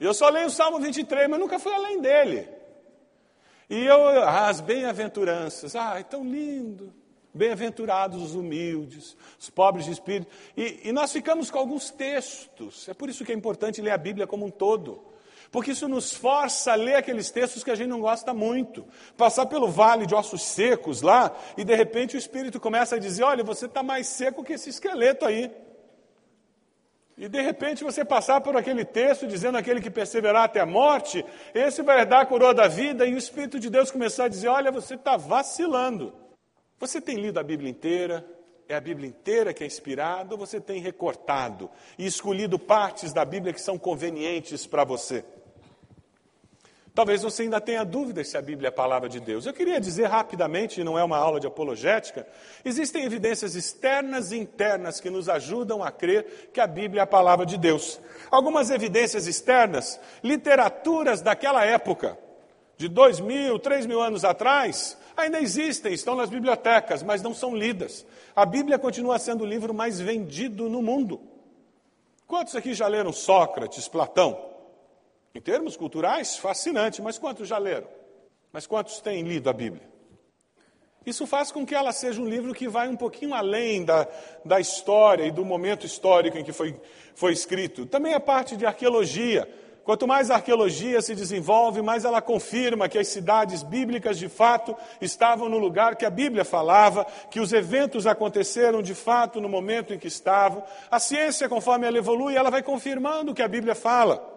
Eu 0.00 0.14
só 0.14 0.28
leio 0.28 0.46
o 0.46 0.50
Salmo 0.50 0.78
23, 0.78 1.28
mas 1.28 1.40
nunca 1.40 1.58
fui 1.58 1.72
além 1.72 2.00
dele. 2.00 2.48
E 3.68 3.84
eu, 3.84 4.22
ah, 4.22 4.48
as 4.48 4.60
bem-aventuranças, 4.60 5.74
ah, 5.74 6.02
tão 6.02 6.24
lindo. 6.24 6.92
Bem-aventurados 7.32 8.22
os 8.22 8.34
humildes, 8.34 9.16
os 9.38 9.50
pobres 9.50 9.86
de 9.86 9.90
espírito. 9.90 10.30
E, 10.56 10.82
e 10.84 10.92
nós 10.92 11.12
ficamos 11.12 11.50
com 11.50 11.58
alguns 11.58 11.90
textos. 11.90 12.88
É 12.88 12.94
por 12.94 13.08
isso 13.08 13.24
que 13.24 13.32
é 13.32 13.34
importante 13.34 13.82
ler 13.82 13.90
a 13.90 13.98
Bíblia 13.98 14.26
como 14.26 14.46
um 14.46 14.50
todo 14.50 15.13
porque 15.54 15.70
isso 15.70 15.86
nos 15.86 16.12
força 16.12 16.72
a 16.72 16.74
ler 16.74 16.96
aqueles 16.96 17.30
textos 17.30 17.62
que 17.62 17.70
a 17.70 17.76
gente 17.76 17.86
não 17.86 18.00
gosta 18.00 18.34
muito. 18.34 18.84
Passar 19.16 19.46
pelo 19.46 19.68
vale 19.68 20.04
de 20.04 20.12
ossos 20.12 20.42
secos 20.42 21.00
lá, 21.00 21.32
e 21.56 21.62
de 21.62 21.72
repente 21.76 22.16
o 22.16 22.18
Espírito 22.18 22.58
começa 22.58 22.96
a 22.96 22.98
dizer: 22.98 23.22
Olha, 23.22 23.44
você 23.44 23.66
está 23.66 23.80
mais 23.80 24.08
seco 24.08 24.42
que 24.42 24.54
esse 24.54 24.68
esqueleto 24.70 25.24
aí. 25.24 25.52
E 27.16 27.28
de 27.28 27.40
repente 27.40 27.84
você 27.84 28.04
passar 28.04 28.40
por 28.40 28.56
aquele 28.56 28.84
texto 28.84 29.28
dizendo 29.28 29.56
aquele 29.56 29.80
que 29.80 29.92
perseverar 29.92 30.42
até 30.42 30.58
a 30.58 30.66
morte, 30.66 31.24
esse 31.54 31.82
vai 31.82 32.00
herdar 32.00 32.22
a 32.22 32.26
coroa 32.26 32.52
da 32.52 32.66
vida, 32.66 33.06
e 33.06 33.14
o 33.14 33.18
Espírito 33.18 33.60
de 33.60 33.70
Deus 33.70 33.92
começar 33.92 34.24
a 34.24 34.28
dizer: 34.28 34.48
Olha, 34.48 34.72
você 34.72 34.96
está 34.96 35.16
vacilando. 35.16 36.12
Você 36.80 37.00
tem 37.00 37.14
lido 37.14 37.38
a 37.38 37.44
Bíblia 37.44 37.70
inteira? 37.70 38.26
É 38.68 38.74
a 38.74 38.80
Bíblia 38.80 39.08
inteira 39.08 39.54
que 39.54 39.62
é 39.62 39.68
inspirada 39.68 40.34
ou 40.34 40.38
você 40.38 40.60
tem 40.60 40.80
recortado 40.80 41.70
e 41.96 42.06
escolhido 42.06 42.58
partes 42.58 43.12
da 43.12 43.24
Bíblia 43.24 43.52
que 43.52 43.60
são 43.60 43.78
convenientes 43.78 44.66
para 44.66 44.82
você? 44.82 45.24
Talvez 46.94 47.22
você 47.22 47.42
ainda 47.42 47.60
tenha 47.60 47.84
dúvidas 47.84 48.28
se 48.28 48.38
a 48.38 48.42
Bíblia 48.42 48.68
é 48.68 48.70
a 48.70 48.72
palavra 48.72 49.08
de 49.08 49.18
Deus. 49.18 49.44
Eu 49.44 49.52
queria 49.52 49.80
dizer 49.80 50.04
rapidamente, 50.04 50.84
não 50.84 50.96
é 50.96 51.02
uma 51.02 51.16
aula 51.16 51.40
de 51.40 51.46
apologética, 51.46 52.24
existem 52.64 53.04
evidências 53.04 53.56
externas 53.56 54.30
e 54.30 54.38
internas 54.38 55.00
que 55.00 55.10
nos 55.10 55.28
ajudam 55.28 55.82
a 55.82 55.90
crer 55.90 56.50
que 56.52 56.60
a 56.60 56.68
Bíblia 56.68 57.00
é 57.00 57.02
a 57.02 57.06
palavra 57.06 57.44
de 57.44 57.58
Deus. 57.58 57.98
Algumas 58.30 58.70
evidências 58.70 59.26
externas, 59.26 59.98
literaturas 60.22 61.20
daquela 61.20 61.64
época, 61.64 62.16
de 62.76 62.88
dois 62.88 63.18
mil, 63.18 63.58
três 63.58 63.86
mil 63.86 64.00
anos 64.00 64.24
atrás, 64.24 64.96
ainda 65.16 65.40
existem, 65.40 65.92
estão 65.92 66.14
nas 66.14 66.30
bibliotecas, 66.30 67.02
mas 67.02 67.20
não 67.22 67.34
são 67.34 67.56
lidas. 67.56 68.06
A 68.36 68.46
Bíblia 68.46 68.78
continua 68.78 69.18
sendo 69.18 69.42
o 69.42 69.46
livro 69.46 69.74
mais 69.74 69.98
vendido 69.98 70.68
no 70.68 70.80
mundo. 70.80 71.20
Quantos 72.24 72.54
aqui 72.54 72.72
já 72.72 72.86
leram 72.86 73.12
Sócrates, 73.12 73.88
Platão? 73.88 74.53
Em 75.34 75.40
termos 75.40 75.76
culturais, 75.76 76.36
fascinante, 76.36 77.02
mas 77.02 77.18
quantos 77.18 77.48
já 77.48 77.58
leram? 77.58 77.88
Mas 78.52 78.68
quantos 78.68 79.00
têm 79.00 79.24
lido 79.24 79.50
a 79.50 79.52
Bíblia? 79.52 79.82
Isso 81.04 81.26
faz 81.26 81.50
com 81.50 81.66
que 81.66 81.74
ela 81.74 81.92
seja 81.92 82.20
um 82.20 82.28
livro 82.28 82.54
que 82.54 82.68
vai 82.68 82.88
um 82.88 82.96
pouquinho 82.96 83.34
além 83.34 83.84
da, 83.84 84.06
da 84.44 84.60
história 84.60 85.24
e 85.24 85.32
do 85.32 85.44
momento 85.44 85.84
histórico 85.84 86.38
em 86.38 86.44
que 86.44 86.52
foi, 86.52 86.80
foi 87.16 87.32
escrito. 87.32 87.84
Também 87.84 88.14
a 88.14 88.20
parte 88.20 88.56
de 88.56 88.64
arqueologia. 88.64 89.48
Quanto 89.82 90.06
mais 90.06 90.30
a 90.30 90.36
arqueologia 90.36 91.02
se 91.02 91.16
desenvolve, 91.16 91.82
mais 91.82 92.04
ela 92.04 92.22
confirma 92.22 92.88
que 92.88 92.96
as 92.96 93.08
cidades 93.08 93.64
bíblicas 93.64 94.16
de 94.16 94.28
fato 94.28 94.74
estavam 95.00 95.48
no 95.48 95.58
lugar 95.58 95.96
que 95.96 96.06
a 96.06 96.10
Bíblia 96.10 96.44
falava, 96.44 97.04
que 97.28 97.40
os 97.40 97.52
eventos 97.52 98.06
aconteceram 98.06 98.80
de 98.80 98.94
fato 98.94 99.40
no 99.40 99.48
momento 99.48 99.92
em 99.92 99.98
que 99.98 100.06
estavam. 100.06 100.62
A 100.88 101.00
ciência, 101.00 101.48
conforme 101.48 101.88
ela 101.88 101.98
evolui, 101.98 102.36
ela 102.36 102.50
vai 102.50 102.62
confirmando 102.62 103.32
o 103.32 103.34
que 103.34 103.42
a 103.42 103.48
Bíblia 103.48 103.74
fala. 103.74 104.33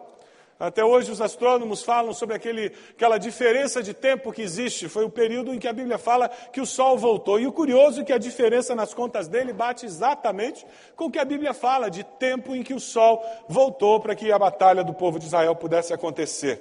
Até 0.59 0.83
hoje 0.83 1.11
os 1.11 1.21
astrônomos 1.21 1.83
falam 1.83 2.13
sobre 2.13 2.35
aquele, 2.35 2.71
aquela 2.89 3.19
diferença 3.19 3.83
de 3.83 3.93
tempo 3.93 4.31
que 4.31 4.41
existe. 4.41 4.89
Foi 4.89 5.05
o 5.05 5.09
período 5.09 5.53
em 5.53 5.59
que 5.59 5.67
a 5.67 5.73
Bíblia 5.73 5.99
fala 5.99 6.29
que 6.29 6.59
o 6.59 6.65
Sol 6.65 6.97
voltou. 6.97 7.39
E 7.39 7.45
o 7.45 7.51
curioso 7.51 8.01
é 8.01 8.03
que 8.03 8.11
a 8.11 8.17
diferença 8.17 8.73
nas 8.73 8.91
contas 8.91 9.27
dele 9.27 9.53
bate 9.53 9.85
exatamente 9.85 10.65
com 10.95 11.05
o 11.05 11.11
que 11.11 11.19
a 11.19 11.25
Bíblia 11.25 11.53
fala 11.53 11.89
de 11.89 12.03
tempo 12.03 12.55
em 12.55 12.63
que 12.63 12.73
o 12.73 12.79
Sol 12.79 13.23
voltou 13.47 13.99
para 13.99 14.15
que 14.15 14.31
a 14.31 14.39
batalha 14.39 14.83
do 14.83 14.95
povo 14.95 15.19
de 15.19 15.25
Israel 15.25 15.55
pudesse 15.55 15.93
acontecer. 15.93 16.59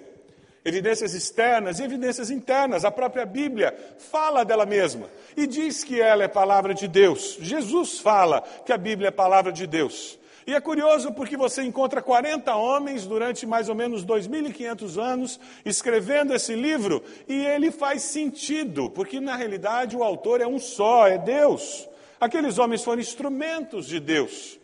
Evidências 0.63 1.15
externas 1.15 1.79
e 1.79 1.85
evidências 1.85 2.29
internas. 2.29 2.85
A 2.85 2.91
própria 2.91 3.25
Bíblia 3.25 3.75
fala 4.11 4.45
dela 4.45 4.67
mesma 4.67 5.09
e 5.35 5.47
diz 5.47 5.83
que 5.83 5.99
ela 6.03 6.23
é 6.23 6.29
palavra 6.29 6.75
de 6.75 6.87
Deus. 6.87 7.39
Jesus 7.41 7.99
fala 7.99 8.43
que 8.67 8.73
a 8.73 8.77
Bíblia 8.77 9.09
é 9.09 9.13
palavra 9.13 9.51
de 9.51 9.67
Deus. 9.67 10.19
E 10.47 10.55
é 10.55 10.61
curioso 10.61 11.13
porque 11.13 11.37
você 11.37 11.63
encontra 11.65 12.01
40 12.01 12.55
homens 12.55 13.05
durante 13.05 13.45
mais 13.45 13.69
ou 13.69 13.75
menos 13.75 14.07
2.500 14.07 15.03
anos 15.03 15.41
escrevendo 15.65 16.33
esse 16.33 16.55
livro 16.55 17.03
e 17.27 17.45
ele 17.45 17.73
faz 17.73 18.03
sentido, 18.03 18.89
porque 18.89 19.19
na 19.19 19.35
realidade 19.35 19.97
o 19.97 20.05
autor 20.05 20.41
é 20.41 20.47
um 20.47 20.61
só, 20.61 21.09
é 21.09 21.19
Deus. 21.19 21.89
Aqueles 22.21 22.59
homens 22.59 22.85
foram 22.85 23.01
instrumentos 23.01 23.87
de 23.87 23.99
Deus. 23.99 24.59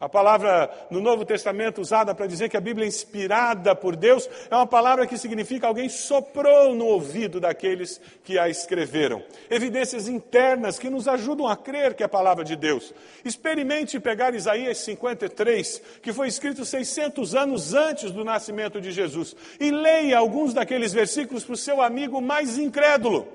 A 0.00 0.08
palavra 0.08 0.70
no 0.90 0.98
Novo 0.98 1.26
Testamento 1.26 1.78
usada 1.78 2.14
para 2.14 2.26
dizer 2.26 2.48
que 2.48 2.56
a 2.56 2.60
Bíblia 2.60 2.86
é 2.86 2.88
inspirada 2.88 3.74
por 3.76 3.94
Deus 3.94 4.30
é 4.50 4.56
uma 4.56 4.66
palavra 4.66 5.06
que 5.06 5.18
significa 5.18 5.66
alguém 5.66 5.90
soprou 5.90 6.74
no 6.74 6.86
ouvido 6.86 7.38
daqueles 7.38 8.00
que 8.24 8.38
a 8.38 8.48
escreveram. 8.48 9.22
Evidências 9.50 10.08
internas 10.08 10.78
que 10.78 10.88
nos 10.88 11.06
ajudam 11.06 11.46
a 11.46 11.54
crer 11.54 11.92
que 11.92 12.02
é 12.02 12.06
a 12.06 12.08
palavra 12.08 12.42
de 12.42 12.56
Deus. 12.56 12.94
Experimente 13.22 14.00
pegar 14.00 14.34
Isaías 14.34 14.78
53, 14.78 15.82
que 16.00 16.14
foi 16.14 16.28
escrito 16.28 16.64
600 16.64 17.34
anos 17.34 17.74
antes 17.74 18.10
do 18.10 18.24
nascimento 18.24 18.80
de 18.80 18.92
Jesus, 18.92 19.36
e 19.60 19.70
leia 19.70 20.16
alguns 20.16 20.54
daqueles 20.54 20.94
versículos 20.94 21.44
para 21.44 21.52
o 21.52 21.58
seu 21.58 21.82
amigo 21.82 22.22
mais 22.22 22.56
incrédulo. 22.56 23.28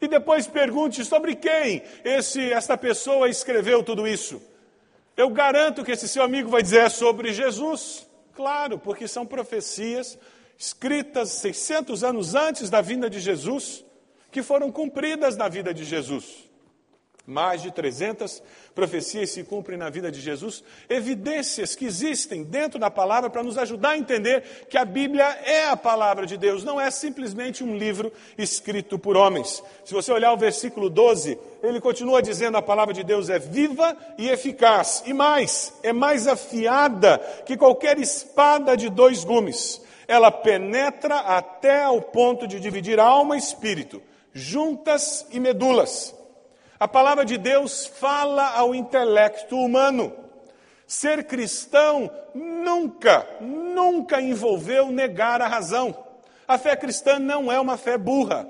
E 0.00 0.06
depois 0.06 0.46
pergunte 0.46 1.04
sobre 1.04 1.34
quem 1.34 1.82
esse, 2.04 2.52
esta 2.52 2.78
pessoa 2.78 3.28
escreveu 3.28 3.82
tudo 3.82 4.06
isso. 4.06 4.49
Eu 5.20 5.28
garanto 5.28 5.84
que 5.84 5.92
esse 5.92 6.08
seu 6.08 6.22
amigo 6.22 6.48
vai 6.48 6.62
dizer 6.62 6.80
é 6.80 6.88
sobre 6.88 7.30
Jesus. 7.30 8.08
Claro, 8.34 8.78
porque 8.78 9.06
são 9.06 9.26
profecias 9.26 10.18
escritas 10.58 11.28
600 11.32 12.02
anos 12.02 12.34
antes 12.34 12.70
da 12.70 12.80
vinda 12.80 13.10
de 13.10 13.20
Jesus, 13.20 13.84
que 14.32 14.42
foram 14.42 14.72
cumpridas 14.72 15.36
na 15.36 15.46
vida 15.46 15.74
de 15.74 15.84
Jesus. 15.84 16.49
Mais 17.30 17.62
de 17.62 17.70
300 17.70 18.42
profecias 18.74 19.30
se 19.30 19.44
cumprem 19.44 19.78
na 19.78 19.88
vida 19.88 20.10
de 20.10 20.20
Jesus, 20.20 20.64
evidências 20.88 21.76
que 21.76 21.84
existem 21.84 22.42
dentro 22.42 22.76
da 22.76 22.90
palavra 22.90 23.30
para 23.30 23.44
nos 23.44 23.56
ajudar 23.56 23.90
a 23.90 23.96
entender 23.96 24.66
que 24.68 24.76
a 24.76 24.84
Bíblia 24.84 25.24
é 25.44 25.68
a 25.68 25.76
palavra 25.76 26.26
de 26.26 26.36
Deus, 26.36 26.64
não 26.64 26.80
é 26.80 26.90
simplesmente 26.90 27.62
um 27.62 27.76
livro 27.76 28.12
escrito 28.36 28.98
por 28.98 29.16
homens. 29.16 29.62
Se 29.84 29.94
você 29.94 30.10
olhar 30.10 30.32
o 30.32 30.36
versículo 30.36 30.90
12, 30.90 31.38
ele 31.62 31.80
continua 31.80 32.20
dizendo: 32.20 32.56
a 32.56 32.62
palavra 32.62 32.92
de 32.92 33.04
Deus 33.04 33.28
é 33.28 33.38
viva 33.38 33.96
e 34.18 34.28
eficaz, 34.28 35.04
e 35.06 35.12
mais, 35.12 35.72
é 35.84 35.92
mais 35.92 36.26
afiada 36.26 37.18
que 37.46 37.56
qualquer 37.56 37.96
espada 38.00 38.76
de 38.76 38.88
dois 38.88 39.22
gumes. 39.22 39.80
Ela 40.08 40.32
penetra 40.32 41.18
até 41.18 41.84
ao 41.84 42.02
ponto 42.02 42.48
de 42.48 42.58
dividir 42.58 42.98
alma 42.98 43.36
e 43.36 43.38
espírito, 43.38 44.02
juntas 44.34 45.24
e 45.30 45.38
medulas 45.38 46.18
a 46.80 46.88
palavra 46.88 47.26
de 47.26 47.36
Deus 47.36 47.84
fala 47.84 48.56
ao 48.56 48.74
intelecto 48.74 49.54
humano. 49.54 50.16
Ser 50.86 51.24
cristão 51.24 52.10
nunca, 52.34 53.26
nunca 53.38 54.18
envolveu 54.18 54.90
negar 54.90 55.42
a 55.42 55.46
razão. 55.46 55.94
A 56.48 56.56
fé 56.56 56.74
cristã 56.74 57.18
não 57.18 57.52
é 57.52 57.60
uma 57.60 57.76
fé 57.76 57.98
burra. 57.98 58.48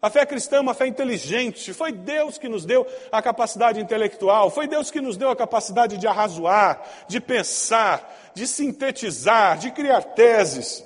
A 0.00 0.08
fé 0.08 0.24
cristã 0.24 0.56
é 0.56 0.60
uma 0.60 0.72
fé 0.72 0.86
inteligente. 0.86 1.74
Foi 1.74 1.92
Deus 1.92 2.38
que 2.38 2.48
nos 2.48 2.64
deu 2.64 2.86
a 3.12 3.20
capacidade 3.20 3.78
intelectual, 3.78 4.48
foi 4.48 4.66
Deus 4.66 4.90
que 4.90 5.02
nos 5.02 5.18
deu 5.18 5.28
a 5.28 5.36
capacidade 5.36 5.98
de 5.98 6.06
arrazoar, 6.06 6.82
de 7.06 7.20
pensar, 7.20 8.32
de 8.34 8.46
sintetizar, 8.46 9.58
de 9.58 9.70
criar 9.70 10.02
teses. 10.02 10.82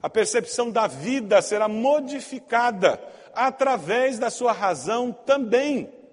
A 0.00 0.08
percepção 0.08 0.70
da 0.70 0.86
vida 0.86 1.42
será 1.42 1.66
modificada 1.66 3.00
através 3.34 4.16
da 4.16 4.30
sua 4.30 4.52
razão 4.52 5.10
também. 5.10 6.03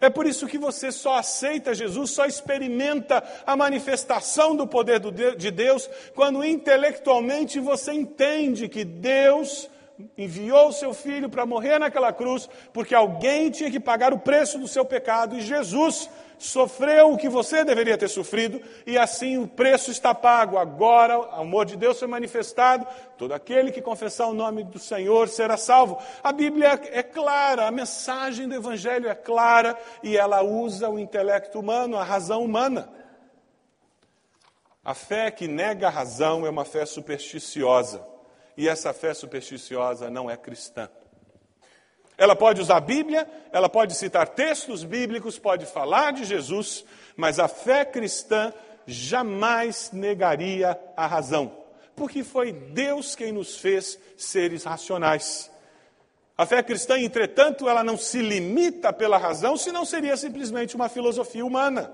É 0.00 0.08
por 0.08 0.26
isso 0.26 0.46
que 0.46 0.58
você 0.58 0.92
só 0.92 1.16
aceita 1.16 1.74
Jesus, 1.74 2.10
só 2.10 2.26
experimenta 2.26 3.22
a 3.46 3.56
manifestação 3.56 4.54
do 4.54 4.66
poder 4.66 5.00
de 5.36 5.50
Deus 5.50 5.88
quando 6.14 6.44
intelectualmente 6.44 7.58
você 7.60 7.92
entende 7.92 8.68
que 8.68 8.84
Deus 8.84 9.68
enviou 10.16 10.68
o 10.68 10.72
seu 10.72 10.94
filho 10.94 11.28
para 11.28 11.44
morrer 11.44 11.78
naquela 11.78 12.12
cruz, 12.12 12.48
porque 12.72 12.94
alguém 12.94 13.50
tinha 13.50 13.70
que 13.70 13.80
pagar 13.80 14.12
o 14.12 14.18
preço 14.18 14.58
do 14.58 14.68
seu 14.68 14.84
pecado, 14.84 15.36
e 15.36 15.40
Jesus 15.40 16.08
sofreu 16.38 17.12
o 17.12 17.18
que 17.18 17.28
você 17.28 17.64
deveria 17.64 17.98
ter 17.98 18.08
sofrido, 18.08 18.60
e 18.86 18.96
assim 18.96 19.38
o 19.38 19.46
preço 19.46 19.90
está 19.90 20.14
pago. 20.14 20.56
Agora 20.56 21.18
o 21.18 21.22
amor 21.40 21.66
de 21.66 21.76
Deus 21.76 21.98
foi 21.98 22.08
manifestado, 22.08 22.86
todo 23.16 23.34
aquele 23.34 23.72
que 23.72 23.82
confessar 23.82 24.26
o 24.26 24.34
nome 24.34 24.64
do 24.64 24.78
Senhor 24.78 25.28
será 25.28 25.56
salvo. 25.56 25.98
A 26.22 26.32
Bíblia 26.32 26.80
é 26.92 27.02
clara, 27.02 27.66
a 27.66 27.70
mensagem 27.70 28.48
do 28.48 28.54
Evangelho 28.54 29.08
é 29.08 29.14
clara, 29.14 29.76
e 30.02 30.16
ela 30.16 30.42
usa 30.42 30.88
o 30.88 30.98
intelecto 30.98 31.58
humano, 31.58 31.96
a 31.96 32.04
razão 32.04 32.44
humana. 32.44 32.88
A 34.84 34.94
fé 34.94 35.30
que 35.30 35.46
nega 35.46 35.88
a 35.88 35.90
razão 35.90 36.46
é 36.46 36.50
uma 36.50 36.64
fé 36.64 36.86
supersticiosa. 36.86 38.02
E 38.56 38.68
essa 38.68 38.92
fé 38.92 39.12
supersticiosa 39.12 40.08
não 40.08 40.30
é 40.30 40.36
cristã. 40.36 40.88
Ela 42.18 42.34
pode 42.34 42.60
usar 42.60 42.78
a 42.78 42.80
Bíblia, 42.80 43.30
ela 43.52 43.68
pode 43.68 43.94
citar 43.94 44.26
textos 44.26 44.82
bíblicos, 44.82 45.38
pode 45.38 45.64
falar 45.64 46.12
de 46.12 46.24
Jesus, 46.24 46.84
mas 47.16 47.38
a 47.38 47.46
fé 47.46 47.84
cristã 47.84 48.52
jamais 48.84 49.90
negaria 49.92 50.78
a 50.96 51.06
razão, 51.06 51.52
porque 51.94 52.24
foi 52.24 52.50
Deus 52.50 53.14
quem 53.14 53.30
nos 53.30 53.58
fez 53.58 53.96
seres 54.16 54.64
racionais. 54.64 55.48
A 56.36 56.44
fé 56.44 56.60
cristã, 56.62 56.98
entretanto, 56.98 57.68
ela 57.68 57.84
não 57.84 57.96
se 57.96 58.20
limita 58.20 58.92
pela 58.92 59.16
razão, 59.16 59.56
senão 59.56 59.84
seria 59.84 60.16
simplesmente 60.16 60.74
uma 60.74 60.88
filosofia 60.88 61.46
humana. 61.46 61.92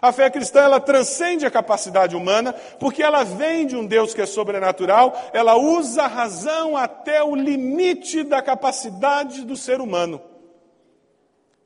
A 0.00 0.12
fé 0.12 0.30
cristã 0.30 0.60
ela 0.60 0.78
transcende 0.78 1.44
a 1.44 1.50
capacidade 1.50 2.14
humana, 2.14 2.52
porque 2.78 3.02
ela 3.02 3.24
vem 3.24 3.66
de 3.66 3.74
um 3.76 3.84
Deus 3.84 4.14
que 4.14 4.22
é 4.22 4.26
sobrenatural, 4.26 5.12
ela 5.32 5.56
usa 5.56 6.04
a 6.04 6.06
razão 6.06 6.76
até 6.76 7.20
o 7.22 7.34
limite 7.34 8.22
da 8.22 8.40
capacidade 8.40 9.44
do 9.44 9.56
ser 9.56 9.80
humano. 9.80 10.22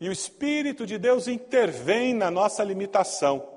E 0.00 0.08
o 0.08 0.12
Espírito 0.12 0.86
de 0.86 0.96
Deus 0.98 1.28
intervém 1.28 2.14
na 2.14 2.30
nossa 2.30 2.64
limitação. 2.64 3.50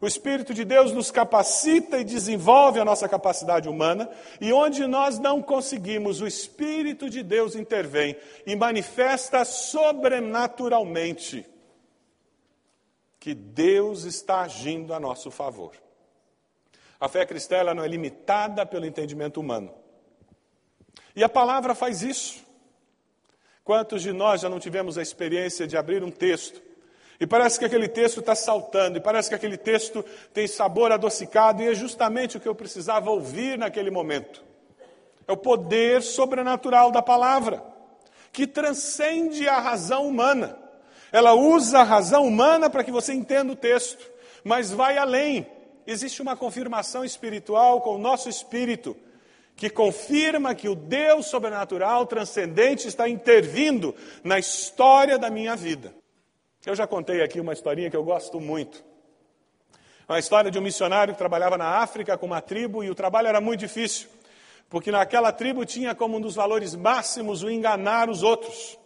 O 0.00 0.06
Espírito 0.06 0.54
de 0.54 0.64
Deus 0.64 0.90
nos 0.90 1.10
capacita 1.12 1.98
e 1.98 2.04
desenvolve 2.04 2.80
a 2.80 2.84
nossa 2.84 3.06
capacidade 3.08 3.68
humana, 3.68 4.08
e 4.40 4.52
onde 4.52 4.86
nós 4.86 5.18
não 5.18 5.42
conseguimos, 5.42 6.20
o 6.20 6.26
Espírito 6.26 7.10
de 7.10 7.22
Deus 7.22 7.54
intervém 7.54 8.16
e 8.46 8.56
manifesta 8.56 9.44
sobrenaturalmente 9.44 11.51
que 13.22 13.34
Deus 13.34 14.02
está 14.02 14.40
agindo 14.40 14.92
a 14.92 14.98
nosso 14.98 15.30
favor. 15.30 15.76
A 16.98 17.08
fé 17.08 17.24
cristã 17.24 17.72
não 17.72 17.84
é 17.84 17.86
limitada 17.86 18.66
pelo 18.66 18.84
entendimento 18.84 19.38
humano. 19.38 19.72
E 21.14 21.22
a 21.22 21.28
palavra 21.28 21.72
faz 21.72 22.02
isso. 22.02 22.44
Quantos 23.62 24.02
de 24.02 24.12
nós 24.12 24.40
já 24.40 24.48
não 24.48 24.58
tivemos 24.58 24.98
a 24.98 25.02
experiência 25.02 25.68
de 25.68 25.76
abrir 25.76 26.02
um 26.02 26.10
texto 26.10 26.60
e 27.20 27.24
parece 27.24 27.60
que 27.60 27.64
aquele 27.64 27.86
texto 27.86 28.18
está 28.18 28.34
saltando, 28.34 28.98
e 28.98 29.00
parece 29.00 29.28
que 29.28 29.36
aquele 29.36 29.56
texto 29.56 30.04
tem 30.34 30.48
sabor 30.48 30.90
adocicado, 30.90 31.62
e 31.62 31.68
é 31.68 31.74
justamente 31.74 32.36
o 32.36 32.40
que 32.40 32.48
eu 32.48 32.54
precisava 32.56 33.08
ouvir 33.08 33.56
naquele 33.56 33.92
momento. 33.92 34.42
É 35.28 35.32
o 35.32 35.36
poder 35.36 36.02
sobrenatural 36.02 36.90
da 36.90 37.00
palavra, 37.00 37.62
que 38.32 38.48
transcende 38.48 39.46
a 39.46 39.60
razão 39.60 40.08
humana. 40.08 40.61
Ela 41.12 41.34
usa 41.34 41.80
a 41.80 41.84
razão 41.84 42.26
humana 42.26 42.70
para 42.70 42.82
que 42.82 42.90
você 42.90 43.12
entenda 43.12 43.52
o 43.52 43.56
texto, 43.56 44.10
mas 44.42 44.72
vai 44.72 44.96
além. 44.96 45.46
Existe 45.86 46.22
uma 46.22 46.34
confirmação 46.34 47.04
espiritual 47.04 47.82
com 47.82 47.96
o 47.96 47.98
nosso 47.98 48.30
espírito, 48.30 48.96
que 49.54 49.68
confirma 49.68 50.54
que 50.54 50.68
o 50.68 50.74
Deus 50.74 51.26
sobrenatural, 51.26 52.06
transcendente, 52.06 52.88
está 52.88 53.06
intervindo 53.06 53.94
na 54.24 54.38
história 54.38 55.18
da 55.18 55.28
minha 55.28 55.54
vida. 55.54 55.94
Eu 56.64 56.74
já 56.74 56.86
contei 56.86 57.20
aqui 57.22 57.38
uma 57.40 57.52
historinha 57.52 57.90
que 57.90 57.96
eu 57.96 58.04
gosto 58.04 58.40
muito. 58.40 58.82
Uma 60.08 60.18
história 60.18 60.50
de 60.50 60.58
um 60.58 60.62
missionário 60.62 61.12
que 61.12 61.18
trabalhava 61.18 61.58
na 61.58 61.78
África 61.78 62.16
com 62.16 62.26
uma 62.26 62.40
tribo 62.40 62.82
e 62.82 62.90
o 62.90 62.94
trabalho 62.94 63.28
era 63.28 63.40
muito 63.40 63.60
difícil, 63.60 64.08
porque 64.70 64.90
naquela 64.90 65.32
tribo 65.32 65.66
tinha 65.66 65.94
como 65.94 66.16
um 66.16 66.20
dos 66.20 66.36
valores 66.36 66.74
máximos 66.74 67.42
o 67.42 67.50
enganar 67.50 68.08
os 68.08 68.22
outros. 68.22 68.78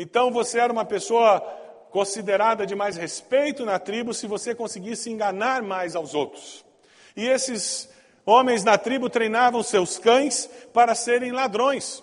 Então 0.00 0.30
você 0.30 0.60
era 0.60 0.72
uma 0.72 0.84
pessoa 0.84 1.40
considerada 1.90 2.64
de 2.64 2.76
mais 2.76 2.96
respeito 2.96 3.66
na 3.66 3.80
tribo 3.80 4.14
se 4.14 4.28
você 4.28 4.54
conseguisse 4.54 5.10
enganar 5.10 5.60
mais 5.60 5.96
aos 5.96 6.14
outros. 6.14 6.64
E 7.16 7.26
esses 7.26 7.88
homens 8.24 8.62
na 8.62 8.78
tribo 8.78 9.10
treinavam 9.10 9.60
seus 9.60 9.98
cães 9.98 10.48
para 10.72 10.94
serem 10.94 11.32
ladrões. 11.32 12.00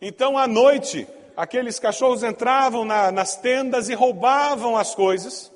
Então, 0.00 0.38
à 0.38 0.46
noite, 0.46 1.08
aqueles 1.36 1.80
cachorros 1.80 2.22
entravam 2.22 2.84
na, 2.84 3.10
nas 3.10 3.36
tendas 3.36 3.88
e 3.88 3.94
roubavam 3.94 4.76
as 4.76 4.94
coisas. 4.94 5.50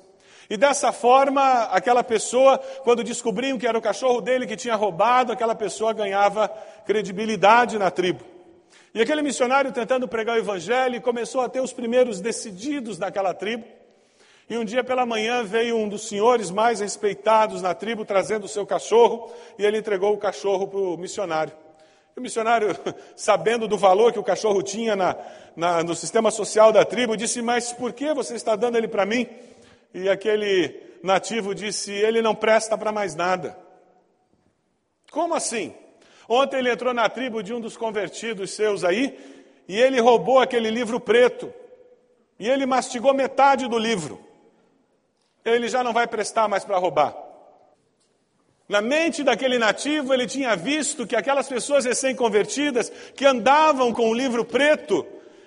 E 0.49 0.57
dessa 0.57 0.91
forma, 0.91 1.61
aquela 1.71 2.03
pessoa, 2.03 2.57
quando 2.83 3.05
descobriam 3.05 3.57
que 3.57 3.67
era 3.67 3.77
o 3.77 3.81
cachorro 3.81 4.19
dele 4.19 4.45
que 4.45 4.57
tinha 4.57 4.75
roubado, 4.75 5.31
aquela 5.31 5.55
pessoa 5.55 5.93
ganhava 5.93 6.49
credibilidade 6.85 7.77
na 7.77 7.89
tribo. 7.89 8.25
E 8.93 9.01
aquele 9.01 9.21
missionário 9.21 9.71
tentando 9.71 10.07
pregar 10.07 10.35
o 10.35 10.39
evangelho 10.39 10.99
começou 11.01 11.41
a 11.41 11.49
ter 11.49 11.61
os 11.61 11.71
primeiros 11.71 12.19
decididos 12.19 12.97
daquela 12.97 13.33
tribo. 13.33 13.63
E 14.49 14.57
um 14.57 14.65
dia 14.65 14.83
pela 14.83 15.05
manhã 15.05 15.43
veio 15.43 15.77
um 15.77 15.87
dos 15.87 16.07
senhores 16.07 16.49
mais 16.49 16.79
respeitados 16.79 17.61
na 17.61 17.75
tribo 17.75 18.03
trazendo 18.03 18.45
o 18.45 18.47
seu 18.47 18.65
cachorro 18.65 19.31
e 19.59 19.65
ele 19.65 19.77
entregou 19.77 20.11
o 20.11 20.17
cachorro 20.17 20.67
para 20.67 20.79
o 20.79 20.97
missionário. 20.97 21.53
O 22.17 22.21
missionário, 22.21 22.75
sabendo 23.15 23.67
do 23.67 23.77
valor 23.77 24.11
que 24.11 24.17
o 24.17 24.23
cachorro 24.23 24.63
tinha 24.63 24.95
na, 24.95 25.15
na, 25.55 25.83
no 25.83 25.93
sistema 25.93 26.31
social 26.31 26.71
da 26.71 26.83
tribo, 26.83 27.15
disse: 27.15 27.43
Mas 27.43 27.71
por 27.71 27.93
que 27.93 28.11
você 28.11 28.33
está 28.33 28.55
dando 28.55 28.75
ele 28.75 28.87
para 28.87 29.05
mim? 29.05 29.27
E 29.93 30.09
aquele 30.09 30.81
nativo 31.03 31.53
disse: 31.53 31.91
Ele 31.91 32.19
não 32.19 32.33
presta 32.33 32.75
para 32.75 32.91
mais 32.91 33.13
nada. 33.13 33.55
Como 35.11 35.35
assim? 35.35 35.75
Ontem 36.29 36.57
ele 36.59 36.71
entrou 36.71 36.93
na 36.93 37.09
tribo 37.09 37.41
de 37.41 37.51
um 37.51 37.59
dos 37.59 37.75
convertidos 37.75 38.51
seus 38.51 38.83
aí, 38.83 39.17
e 39.67 39.75
ele 39.75 39.99
roubou 39.99 40.37
aquele 40.37 40.69
livro 40.69 40.99
preto. 40.99 41.51
E 42.37 42.47
ele 42.47 42.67
mastigou 42.67 43.15
metade 43.15 43.67
do 43.67 43.79
livro. 43.79 44.23
Ele 45.43 45.67
já 45.67 45.83
não 45.83 45.91
vai 45.91 46.05
prestar 46.05 46.47
mais 46.47 46.63
para 46.63 46.77
roubar. 46.77 47.17
Na 48.67 48.79
mente 48.79 49.23
daquele 49.23 49.57
nativo, 49.57 50.13
ele 50.13 50.27
tinha 50.27 50.55
visto 50.55 51.07
que 51.07 51.15
aquelas 51.15 51.49
pessoas 51.49 51.85
recém-convertidas 51.85 52.91
que 53.15 53.25
andavam 53.25 53.91
com 53.91 54.11
o 54.11 54.13
livro 54.13 54.45
preto, 54.45 55.03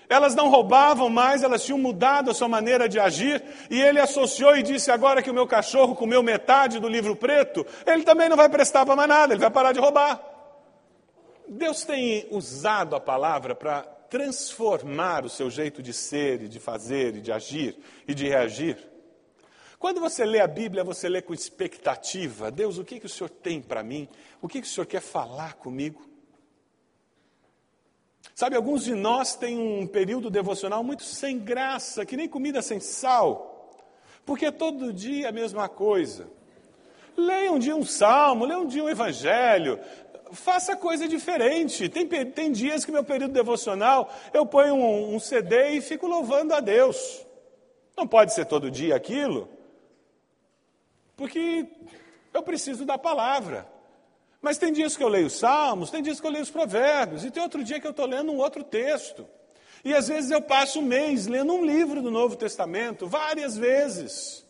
elas 0.09 0.35
não 0.35 0.51
roubavam 0.51 1.09
mais, 1.09 1.45
elas 1.45 1.65
tinham 1.65 1.79
mudado 1.79 2.33
a 2.33 2.35
sua 2.35 2.49
maneira 2.49 2.89
de 2.89 2.99
agir, 2.99 3.41
e 3.71 3.81
ele 3.81 4.01
associou 4.01 4.57
e 4.57 4.65
disse: 4.65 4.91
agora 4.91 5.23
que 5.23 5.31
o 5.31 5.35
meu 5.35 5.47
cachorro 5.47 5.95
comeu 5.95 6.21
metade 6.25 6.81
do 6.81 6.89
livro 6.89 7.15
preto, 7.15 7.65
ele 7.87 8.03
também 8.03 8.29
não 8.29 8.37
vai 8.37 8.49
prestar 8.49 8.85
para 8.85 8.97
mais 8.97 9.09
nada, 9.09 9.33
ele 9.33 9.41
vai 9.41 9.51
parar 9.51 9.71
de 9.71 9.79
roubar. 9.79 10.32
Deus 11.53 11.85
tem 11.85 12.27
usado 12.31 12.97
a 12.97 13.01
palavra 13.01 13.55
para 13.55 13.83
transformar 13.83 15.25
o 15.25 15.29
seu 15.29 15.51
jeito 15.51 15.83
de 15.83 15.93
ser 15.93 16.43
e 16.43 16.49
de 16.49 16.59
fazer 16.59 17.17
e 17.17 17.21
de 17.21 17.33
agir 17.33 17.77
e 18.07 18.15
de 18.15 18.29
reagir. 18.29 18.77
Quando 19.79 20.01
você 20.01 20.25
lê 20.25 20.41
a 20.41 20.47
Bíblia, 20.47 20.85
você 20.85 21.09
lê 21.09 21.21
com 21.21 21.35
expectativa: 21.35 22.51
Deus, 22.51 22.79
o 22.79 22.85
que, 22.85 23.01
que 23.01 23.07
o 23.07 23.09
Senhor 23.09 23.29
tem 23.29 23.61
para 23.61 23.83
mim? 23.83 24.09
O 24.41 24.49
que, 24.49 24.61
que 24.61 24.67
o 24.67 24.71
Senhor 24.71 24.87
quer 24.87 25.01
falar 25.01 25.55
comigo? 25.55 26.03
Sabe, 28.35 28.57
alguns 28.57 28.85
de 28.85 28.95
nós 28.95 29.37
têm 29.37 29.59
um 29.59 29.87
período 29.87 30.31
devocional 30.31 30.83
muito 30.83 31.03
sem 31.03 31.39
graça, 31.39 32.07
que 32.07 32.17
nem 32.17 32.29
comida 32.29 32.63
sem 32.63 32.81
sal, 32.81 33.79
porque 34.25 34.51
todo 34.51 34.93
dia 34.93 35.27
é 35.27 35.29
a 35.29 35.33
mesma 35.33 35.69
coisa. 35.69 36.31
Leia 37.17 37.53
um 37.53 37.59
dia 37.59 37.77
um 37.77 37.85
salmo, 37.85 38.47
leia 38.47 38.59
um 38.59 38.67
dia 38.67 38.83
um 38.83 38.89
evangelho, 38.89 39.79
faça 40.33 40.77
coisa 40.77 41.07
diferente. 41.07 41.89
Tem, 41.89 42.07
tem 42.07 42.53
dias 42.53 42.85
que 42.85 42.93
meu 42.93 43.05
período 43.05 43.33
devocional 43.33 44.13
eu 44.33 44.45
ponho 44.47 44.75
um, 44.75 45.15
um 45.15 45.21
CD 45.21 45.71
e 45.71 45.81
fico 45.81 46.07
louvando 46.07 46.55
a 46.55 46.61
Deus. 46.61 47.25
Não 47.97 48.07
pode 48.07 48.33
ser 48.33 48.47
todo 48.47 48.71
dia 48.71 48.97
aquilo, 48.97 49.49
porque 51.17 51.67
eu 52.33 52.43
preciso 52.43 52.85
da 52.85 52.97
palavra. 52.97 53.67
Mas 54.41 54.59
tem 54.59 54.73
dias 54.73 54.97
que 54.97 55.05
eu 55.05 55.09
leio 55.09 55.31
salmos, 55.31 55.91
tem 55.91 56.03
dias 56.03 56.21
que 56.21 56.27
eu 56.27 56.31
leio 56.31 56.43
os 56.43 56.51
provérbios, 56.51 57.25
e 57.25 57.31
tem 57.31 57.43
outro 57.43 57.63
dia 57.63 57.79
que 57.79 57.87
eu 57.87 57.93
estou 57.93 58.07
lendo 58.07 58.33
um 58.33 58.39
outro 58.39 58.65
texto. 58.65 59.25
E 59.85 59.95
às 59.95 60.09
vezes 60.09 60.31
eu 60.31 60.43
passo 60.43 60.81
um 60.81 60.83
mês 60.83 61.27
lendo 61.27 61.53
um 61.53 61.65
livro 61.65 62.03
do 62.03 62.11
Novo 62.11 62.35
Testamento, 62.35 63.07
várias 63.07 63.57
vezes. 63.57 64.45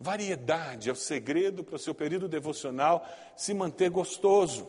Variedade 0.00 0.88
é 0.88 0.92
o 0.92 0.96
segredo 0.96 1.64
para 1.64 1.74
o 1.74 1.78
seu 1.78 1.92
período 1.92 2.28
devocional 2.28 3.06
se 3.36 3.52
manter 3.52 3.90
gostoso. 3.90 4.68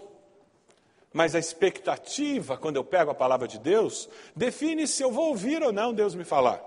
Mas 1.14 1.36
a 1.36 1.40
expectativa, 1.40 2.58
quando 2.58 2.78
eu 2.78 2.84
pego 2.84 3.12
a 3.12 3.16
palavra 3.16 3.48
de 3.48 3.60
Deus, 3.60 4.10
define 4.36 4.88
se 4.88 5.04
eu 5.04 5.12
vou 5.12 5.30
ouvir 5.30 5.62
ou 5.62 5.72
não 5.72 5.94
Deus 5.94 6.16
me 6.16 6.24
falar. 6.24 6.64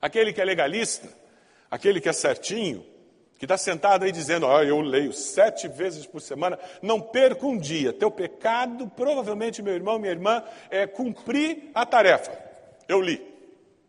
Aquele 0.00 0.32
que 0.32 0.40
é 0.40 0.44
legalista, 0.44 1.08
aquele 1.70 2.00
que 2.00 2.08
é 2.08 2.12
certinho, 2.12 2.84
que 3.38 3.44
está 3.46 3.56
sentado 3.56 4.04
aí 4.04 4.12
dizendo, 4.12 4.46
ah, 4.46 4.62
eu 4.64 4.80
leio 4.80 5.12
sete 5.12 5.68
vezes 5.68 6.06
por 6.06 6.20
semana, 6.20 6.58
não 6.82 7.00
perca 7.00 7.46
um 7.46 7.56
dia. 7.56 7.92
Teu 7.92 8.10
pecado, 8.10 8.86
provavelmente, 8.88 9.62
meu 9.62 9.74
irmão, 9.74 9.98
minha 9.98 10.12
irmã, 10.12 10.42
é 10.70 10.86
cumprir 10.86 11.70
a 11.74 11.84
tarefa. 11.86 12.38
Eu 12.86 13.00
li. 13.00 13.26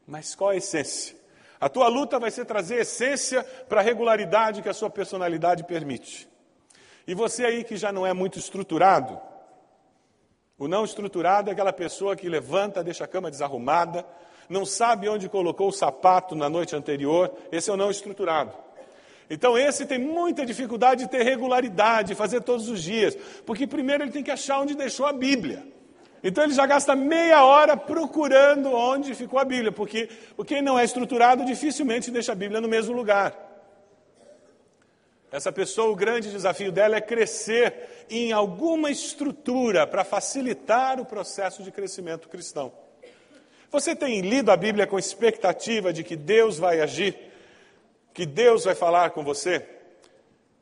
Mas 0.08 0.36
qual 0.36 0.52
a 0.52 0.56
essência? 0.56 1.21
A 1.62 1.70
tua 1.70 1.88
luta 1.88 2.20
vai 2.20 2.32
ser 2.32 2.44
trazer 2.44 2.82
essência 2.82 3.44
para 3.70 3.82
a 3.82 3.84
regularidade 3.84 4.64
que 4.64 4.70
a 4.70 4.74
sua 4.74 4.90
personalidade 4.90 5.64
permite. 5.64 6.28
E 7.06 7.14
você 7.14 7.46
aí 7.46 7.64
que 7.64 7.78
já 7.78 7.92
não 7.92 8.06
é 8.06 8.14
muito 8.14 8.40
estruturado, 8.40 9.22
o 10.58 10.68
não 10.68 10.84
estruturado 10.84 11.50
é 11.50 11.54
aquela 11.54 11.72
pessoa 11.72 12.16
que 12.16 12.28
levanta, 12.28 12.84
deixa 12.84 13.04
a 13.04 13.08
cama 13.08 13.30
desarrumada, 13.30 14.04
não 14.50 14.66
sabe 14.66 15.08
onde 15.08 15.30
colocou 15.30 15.70
o 15.70 15.72
sapato 15.72 16.36
na 16.36 16.50
noite 16.50 16.76
anterior, 16.76 17.32
esse 17.52 17.70
é 17.70 17.74
o 17.74 17.78
não 17.78 17.92
estruturado. 17.92 18.54
Então, 19.30 19.58
esse 19.58 19.86
tem 19.86 20.00
muita 20.00 20.46
dificuldade 20.46 21.06
de 21.06 21.12
ter 21.12 21.24
regularidade, 21.24 22.16
fazer 22.16 22.42
todos 22.42 22.70
os 22.70 22.82
dias, 22.82 23.16
porque 23.46 23.68
primeiro 23.68 24.04
ele 24.04 24.12
tem 24.12 24.24
que 24.24 24.32
achar 24.32 24.60
onde 24.60 24.76
deixou 24.76 25.06
a 25.06 25.14
Bíblia. 25.14 25.64
Então, 26.24 26.44
ele 26.44 26.54
já 26.54 26.66
gasta 26.66 26.96
meia 26.96 27.44
hora 27.44 27.76
procurando 27.76 28.72
onde 28.72 29.16
ficou 29.16 29.40
a 29.40 29.46
Bíblia, 29.46 29.72
porque 29.72 30.10
quem 30.46 30.62
não 30.62 30.78
é 30.78 30.84
estruturado 30.84 31.44
dificilmente 31.46 32.12
deixa 32.12 32.32
a 32.32 32.36
Bíblia 32.36 32.62
no 32.62 32.68
mesmo 32.68 32.96
lugar. 32.96 33.36
Essa 35.32 35.52
pessoa, 35.52 35.92
o 35.92 35.96
grande 35.96 36.30
desafio 36.30 36.72
dela 36.72 36.98
é 36.98 37.02
crescer 37.02 38.06
em 38.10 38.32
alguma 38.32 38.92
estrutura 38.92 39.88
para 39.88 40.04
facilitar 40.04 41.00
o 41.00 41.06
processo 41.06 41.64
de 41.64 41.72
crescimento 41.72 42.30
cristão. 42.30 42.72
Você 43.72 43.96
tem 43.96 44.22
lido 44.22 44.52
a 44.52 44.58
Bíblia 44.58 44.86
com 44.86 45.00
expectativa 45.00 45.94
de 45.94 46.04
que 46.04 46.16
Deus 46.16 46.60
vai 46.60 46.82
agir? 46.82 47.32
que 48.14 48.26
Deus 48.26 48.66
vai 48.66 48.76
falar 48.76 49.12
com 49.12 49.24
você? 49.24 49.66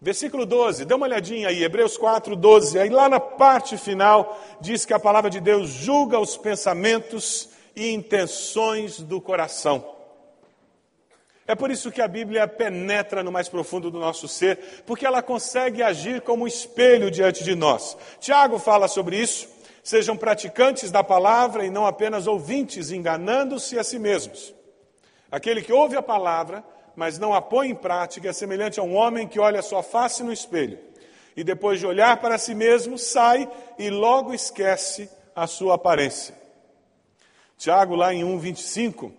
Versículo 0.01 0.45
12, 0.45 0.85
dê 0.85 0.93
uma 0.93 1.05
olhadinha 1.05 1.49
aí, 1.49 1.61
Hebreus 1.61 1.97
4, 1.97 2.33
12. 2.33 2.79
Aí 2.79 2.89
lá 2.89 3.09
na 3.09 3.19
parte 3.19 3.77
final 3.77 4.39
diz 4.61 4.85
que 4.85 4.93
a 4.93 4.99
palavra 4.99 5.29
de 5.29 5.41
Deus 5.41 5.67
julga 5.67 6.17
os 6.17 6.37
pensamentos 6.37 7.49
e 7.75 7.91
intenções 7.91 9.01
do 9.01 9.19
coração. 9.19 9.83
É 11.45 11.53
por 11.53 11.69
isso 11.69 11.91
que 11.91 12.01
a 12.01 12.07
Bíblia 12.07 12.47
penetra 12.47 13.23
no 13.23 13.31
mais 13.31 13.49
profundo 13.49 13.91
do 13.91 13.99
nosso 13.99 14.27
ser, 14.27 14.83
porque 14.85 15.05
ela 15.05 15.21
consegue 15.21 15.83
agir 15.83 16.21
como 16.21 16.43
um 16.43 16.47
espelho 16.47 17.11
diante 17.11 17.43
de 17.43 17.55
nós. 17.55 17.97
Tiago 18.21 18.57
fala 18.57 18.87
sobre 18.87 19.17
isso. 19.17 19.49
Sejam 19.83 20.15
praticantes 20.15 20.91
da 20.91 21.03
palavra 21.03 21.65
e 21.65 21.69
não 21.69 21.85
apenas 21.85 22.27
ouvintes, 22.27 22.91
enganando-se 22.91 23.79
a 23.79 23.83
si 23.83 23.97
mesmos. 23.97 24.53
Aquele 25.31 25.61
que 25.61 25.73
ouve 25.73 25.97
a 25.97 26.01
palavra 26.01 26.63
mas 26.95 27.17
não 27.17 27.33
a 27.33 27.41
põe 27.41 27.69
em 27.69 27.75
prática, 27.75 28.29
é 28.29 28.33
semelhante 28.33 28.79
a 28.79 28.83
um 28.83 28.95
homem 28.95 29.27
que 29.27 29.39
olha 29.39 29.61
sua 29.61 29.83
face 29.83 30.23
no 30.23 30.33
espelho 30.33 30.89
e 31.39 31.43
depois 31.43 31.79
de 31.79 31.87
olhar 31.87 32.19
para 32.19 32.37
si 32.37 32.53
mesmo, 32.53 32.97
sai 32.97 33.49
e 33.77 33.89
logo 33.89 34.33
esquece 34.33 35.09
a 35.33 35.47
sua 35.47 35.75
aparência. 35.75 36.35
Tiago, 37.57 37.95
lá 37.95 38.13
em 38.13 38.25
1,25, 38.25 39.09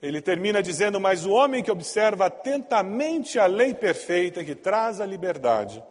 ele 0.00 0.22
termina 0.22 0.62
dizendo: 0.62 0.98
Mas 0.98 1.26
o 1.26 1.30
homem 1.30 1.62
que 1.62 1.70
observa 1.70 2.24
atentamente 2.24 3.38
a 3.38 3.44
lei 3.44 3.74
perfeita 3.74 4.42
que 4.42 4.54
traz 4.54 4.98
a 4.98 5.04
liberdade 5.04 5.84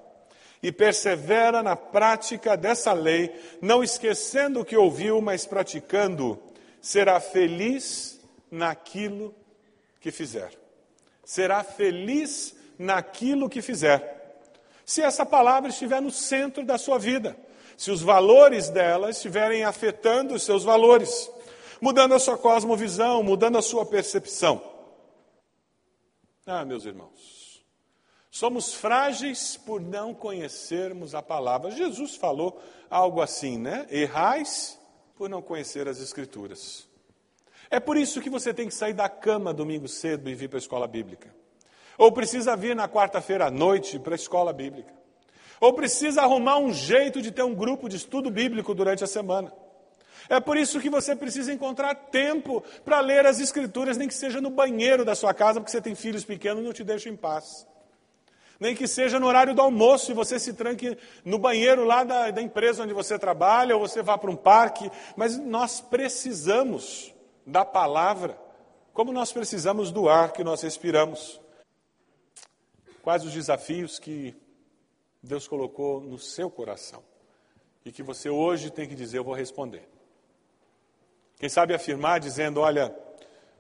e 0.64 0.72
persevera 0.72 1.62
na 1.62 1.76
prática 1.76 2.58
dessa 2.58 2.92
lei, 2.92 3.32
não 3.62 3.84
esquecendo 3.84 4.62
o 4.62 4.66
que 4.66 4.76
ouviu, 4.76 5.22
mas 5.22 5.46
praticando, 5.46 6.42
será 6.82 7.20
feliz 7.20 8.20
naquilo 8.50 9.32
que 10.02 10.10
fizer 10.10 10.67
será 11.28 11.62
feliz 11.62 12.56
naquilo 12.80 13.50
que 13.50 13.62
fizer. 13.62 14.40
Se 14.86 15.02
essa 15.02 15.26
palavra 15.26 15.70
estiver 15.70 16.02
no 16.02 16.10
centro 16.10 16.66
da 16.66 16.78
sua 16.78 16.98
vida, 16.98 17.38
se 17.76 17.92
os 17.92 18.02
valores 18.02 18.70
dela 18.70 19.10
estiverem 19.10 19.66
afetando 19.66 20.34
os 20.34 20.44
seus 20.44 20.64
valores, 20.64 21.30
mudando 21.82 22.14
a 22.14 22.20
sua 22.20 22.38
cosmovisão, 22.38 23.22
mudando 23.24 23.58
a 23.58 23.62
sua 23.62 23.86
percepção. 23.86 24.62
Ah, 26.46 26.64
meus 26.64 26.86
irmãos, 26.86 27.62
somos 28.32 28.74
frágeis 28.74 29.58
por 29.58 29.82
não 29.82 30.14
conhecermos 30.14 31.14
a 31.14 31.22
palavra. 31.22 31.72
Jesus 31.72 32.16
falou 32.16 32.58
algo 32.90 33.22
assim, 33.22 33.58
né? 33.58 33.86
Errais 33.90 34.80
por 35.18 35.30
não 35.30 35.42
conhecer 35.42 35.90
as 35.90 36.00
Escrituras. 36.00 36.88
É 37.70 37.80
por 37.80 37.98
isso 37.98 38.22
que 38.22 38.30
você 38.30 38.54
tem 38.54 38.68
que 38.68 38.74
sair 38.74 38.94
da 38.94 39.10
cama 39.10 39.54
domingo 39.54 39.88
cedo 39.88 40.30
e 40.30 40.36
vir 40.36 40.48
para 40.48 40.58
a 40.58 40.60
escola 40.60 40.88
bíblica. 40.88 41.34
Ou 41.98 42.12
precisa 42.12 42.56
vir 42.56 42.76
na 42.76 42.88
quarta-feira 42.88 43.48
à 43.48 43.52
noite 43.52 44.00
para 44.00 44.14
a 44.14 44.16
escola 44.16 44.54
bíblica. 44.54 44.94
Ou 45.60 45.74
precisa 45.74 46.22
arrumar 46.22 46.60
um 46.60 46.72
jeito 46.72 47.22
de 47.22 47.32
ter 47.32 47.44
um 47.44 47.56
grupo 47.56 47.90
de 47.90 47.96
estudo 47.96 48.30
bíblico 48.30 48.74
durante 48.74 49.04
a 49.04 49.08
semana. 49.08 49.52
É 50.30 50.40
por 50.40 50.58
isso 50.58 50.80
que 50.80 50.90
você 50.90 51.16
precisa 51.16 51.52
encontrar 51.52 51.96
tempo 51.96 52.64
para 52.84 53.00
ler 53.00 53.26
as 53.26 53.40
Escrituras, 53.40 53.98
nem 53.98 54.08
que 54.08 54.14
seja 54.14 54.42
no 54.42 54.50
banheiro 54.50 55.06
da 55.06 55.16
sua 55.16 55.34
casa, 55.34 55.60
porque 55.60 55.72
você 55.72 55.82
tem 55.82 55.96
filhos 55.96 56.26
pequenos 56.26 56.62
e 56.62 56.66
não 56.66 56.74
te 56.74 56.84
deixa 56.84 57.10
em 57.10 57.16
paz. 57.16 57.66
Nem 58.60 58.76
que 58.76 58.88
seja 58.88 59.20
no 59.20 59.28
horário 59.28 59.54
do 59.54 59.62
almoço 59.62 60.12
e 60.12 60.16
você 60.16 60.40
se 60.40 60.54
tranque 60.54 60.98
no 61.24 61.38
banheiro 61.38 61.86
lá 61.86 62.04
da, 62.04 62.32
da 62.32 62.42
empresa 62.42 62.84
onde 62.84 62.94
você 62.94 63.18
trabalha, 63.18 63.76
ou 63.76 63.88
você 63.88 64.02
vá 64.02 64.18
para 64.18 64.32
um 64.32 64.36
parque. 64.36 64.92
Mas 65.16 65.38
nós 65.38 65.80
precisamos 65.80 67.14
da 67.48 67.64
palavra, 67.64 68.38
como 68.94 69.14
nós 69.14 69.32
precisamos 69.32 69.90
do 69.90 70.10
ar 70.10 70.34
que 70.34 70.44
nós 70.44 70.62
respiramos. 70.62 71.40
Quais 73.02 73.24
os 73.24 73.32
desafios 73.32 73.98
que 73.98 74.36
Deus 75.24 75.48
colocou 75.48 76.02
no 76.02 76.20
seu 76.20 76.52
coração 76.52 77.02
e 77.86 77.92
que 77.92 78.04
você 78.04 78.30
hoje 78.30 78.70
tem 78.70 78.86
que 78.86 78.96
dizer: 78.96 79.20
Eu 79.20 79.24
vou 79.24 79.34
responder. 79.34 79.88
Quem 81.38 81.48
sabe 81.48 81.74
afirmar 81.74 82.20
dizendo: 82.20 82.60
Olha, 82.60 82.94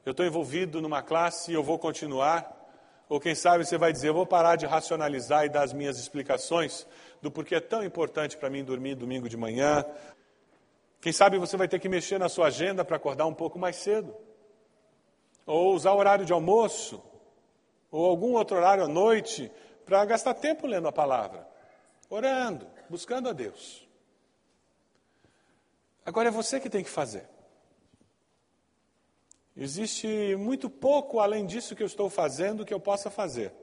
eu 0.05 0.11
estou 0.11 0.25
envolvido 0.25 0.81
numa 0.81 1.01
classe 1.01 1.51
e 1.51 1.53
eu 1.53 1.63
vou 1.63 1.79
continuar. 1.79 2.55
Ou 3.07 3.21
quem 3.21 3.33
sabe 3.33 3.65
você 3.65 3.77
vai 3.77 3.93
dizer: 3.93 4.09
Eu 4.09 4.13
vou 4.13 4.25
parar 4.25 4.57
de 4.57 4.65
racionalizar 4.65 5.45
e 5.45 5.49
dar 5.49 5.63
as 5.63 5.71
minhas 5.71 5.97
explicações 5.97 6.85
do 7.21 7.31
porquê 7.31 7.55
é 7.55 7.61
tão 7.61 7.85
importante 7.85 8.35
para 8.35 8.49
mim 8.49 8.65
dormir 8.65 8.95
domingo 8.95 9.29
de 9.29 9.37
manhã, 9.37 9.85
quem 11.07 11.13
sabe 11.13 11.37
você 11.37 11.55
vai 11.55 11.69
ter 11.69 11.79
que 11.79 11.87
mexer 11.87 12.19
na 12.19 12.27
sua 12.27 12.47
agenda 12.47 12.83
para 12.83 12.97
acordar 12.97 13.25
um 13.27 13.33
pouco 13.33 13.57
mais 13.57 13.77
cedo. 13.77 14.13
Ou 15.45 15.73
usar 15.73 15.93
o 15.93 15.97
horário 15.97 16.25
de 16.25 16.33
almoço, 16.33 17.01
ou 17.89 18.03
algum 18.03 18.33
outro 18.33 18.57
horário 18.57 18.83
à 18.83 18.89
noite, 18.89 19.49
para 19.85 20.03
gastar 20.03 20.33
tempo 20.33 20.67
lendo 20.67 20.85
a 20.85 20.91
palavra, 20.91 21.47
orando, 22.09 22.67
buscando 22.89 23.29
a 23.29 23.31
Deus. 23.31 23.87
Agora 26.05 26.27
é 26.27 26.31
você 26.31 26.59
que 26.59 26.69
tem 26.69 26.83
que 26.83 26.89
fazer. 26.89 27.25
Existe 29.55 30.35
muito 30.35 30.69
pouco 30.69 31.21
além 31.21 31.45
disso 31.45 31.73
que 31.73 31.83
eu 31.83 31.87
estou 31.87 32.09
fazendo 32.09 32.65
que 32.65 32.73
eu 32.73 32.81
possa 32.81 33.09
fazer, 33.09 33.53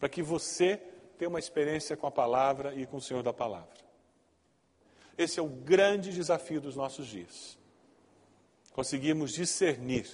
para 0.00 0.08
que 0.08 0.20
você 0.20 0.78
tenha 1.16 1.28
uma 1.28 1.38
experiência 1.38 1.96
com 1.96 2.08
a 2.08 2.10
palavra 2.10 2.74
e 2.74 2.86
com 2.86 2.96
o 2.96 3.00
Senhor 3.00 3.22
da 3.22 3.32
palavra. 3.32 3.89
Esse 5.20 5.38
é 5.38 5.42
o 5.42 5.48
grande 5.48 6.14
desafio 6.14 6.62
dos 6.62 6.74
nossos 6.74 7.06
dias. 7.06 7.58
Conseguimos 8.72 9.34
discernir 9.34 10.06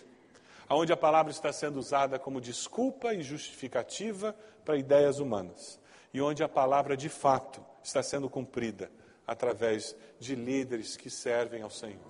aonde 0.69 0.93
a 0.93 0.97
palavra 0.97 1.31
está 1.31 1.53
sendo 1.53 1.79
usada 1.79 2.19
como 2.19 2.41
desculpa 2.41 3.15
e 3.15 3.23
justificativa 3.23 4.35
para 4.65 4.77
ideias 4.77 5.21
humanas 5.21 5.79
e 6.13 6.21
onde 6.21 6.43
a 6.43 6.49
palavra 6.49 6.97
de 6.97 7.09
fato 7.09 7.65
está 7.85 8.03
sendo 8.03 8.29
cumprida 8.29 8.91
através 9.25 9.95
de 10.19 10.35
líderes 10.35 10.97
que 10.97 11.09
servem 11.09 11.63
ao 11.63 11.71
Senhor. 11.71 12.01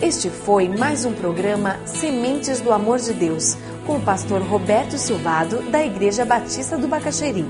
Este 0.00 0.30
foi 0.30 0.68
mais 0.68 1.04
um 1.04 1.12
programa 1.12 1.84
Sementes 1.88 2.60
do 2.60 2.70
Amor 2.70 3.00
de 3.00 3.12
Deus 3.12 3.56
com 3.86 3.96
o 3.96 4.00
pastor 4.00 4.42
Roberto 4.42 4.98
Silvado, 4.98 5.62
da 5.70 5.84
Igreja 5.84 6.24
Batista 6.24 6.76
do 6.76 6.88
Bacaxeri. 6.88 7.46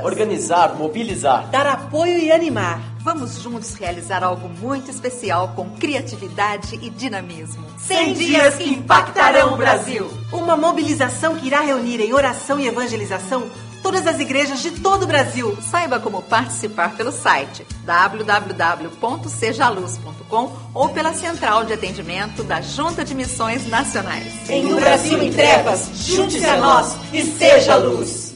Organizar, 0.09 0.75
mobilizar. 0.75 1.47
Dar 1.51 1.67
apoio 1.67 2.17
e 2.17 2.31
animar. 2.31 2.81
Vamos 3.01 3.39
juntos 3.41 3.75
realizar 3.75 4.23
algo 4.23 4.49
muito 4.49 4.89
especial 4.89 5.53
com 5.55 5.69
criatividade 5.69 6.79
e 6.81 6.89
dinamismo. 6.89 7.63
100 7.77 8.13
dias 8.13 8.55
que 8.55 8.69
impactarão 8.69 9.53
o 9.53 9.57
Brasil. 9.57 10.09
Uma 10.33 10.57
mobilização 10.57 11.35
que 11.35 11.45
irá 11.45 11.61
reunir 11.61 12.01
em 12.01 12.11
oração 12.11 12.59
e 12.59 12.65
evangelização 12.67 13.51
todas 13.83 14.07
as 14.07 14.19
igrejas 14.19 14.61
de 14.61 14.71
todo 14.71 15.03
o 15.03 15.07
Brasil. 15.07 15.55
Saiba 15.61 15.99
como 15.99 16.23
participar 16.23 16.95
pelo 16.95 17.11
site 17.11 17.63
www.sejaluz.com 17.85 20.51
ou 20.73 20.89
pela 20.89 21.13
central 21.13 21.65
de 21.65 21.73
atendimento 21.73 22.43
da 22.43 22.61
Junta 22.61 23.05
de 23.05 23.13
Missões 23.13 23.67
Nacionais. 23.67 24.49
Em 24.49 24.73
um 24.73 24.75
Brasil 24.75 25.21
em 25.21 25.31
trevas, 25.31 25.91
junte-se 25.93 26.45
a 26.45 26.57
nós 26.57 26.97
e 27.13 27.21
seja 27.23 27.75
luz. 27.75 28.28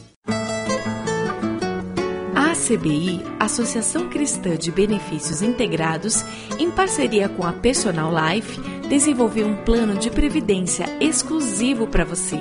A 2.63 2.65
ACBI, 2.65 3.21
Associação 3.41 4.08
Cristã 4.08 4.56
de 4.56 4.71
Benefícios 4.71 5.41
Integrados, 5.41 6.23
em 6.58 6.71
parceria 6.71 7.28
com 7.28 7.45
a 7.45 7.52
Personal 7.52 8.10
Life, 8.10 8.58
desenvolveu 8.88 9.45
um 9.47 9.58
plano 9.63 9.95
de 9.95 10.10
previdência 10.10 10.86
exclusivo 11.02 11.86
para 11.88 12.06
você, 12.06 12.39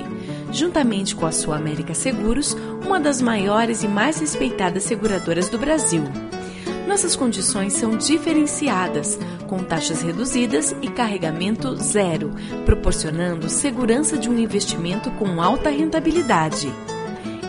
juntamente 0.49 1.13
com 1.13 1.25
a 1.25 1.31
Sua 1.33 1.57
América 1.57 1.93
Seguros, 1.93 2.55
uma 2.85 3.01
das 3.01 3.21
maiores 3.21 3.83
e 3.83 3.87
mais 3.87 4.17
respeitadas 4.17 4.83
seguradoras 4.83 5.49
do 5.49 5.57
Brasil. 5.57 6.03
Nossas 6.87 7.17
condições 7.17 7.73
são 7.73 7.97
diferenciadas, 7.97 9.19
com 9.47 9.59
taxas 9.59 10.01
reduzidas 10.01 10.73
e 10.81 10.87
carregamento 10.87 11.75
zero, 11.75 12.31
proporcionando 12.65 13.49
segurança 13.49 14.17
de 14.17 14.29
um 14.29 14.39
investimento 14.39 15.11
com 15.11 15.41
alta 15.41 15.69
rentabilidade. 15.69 16.71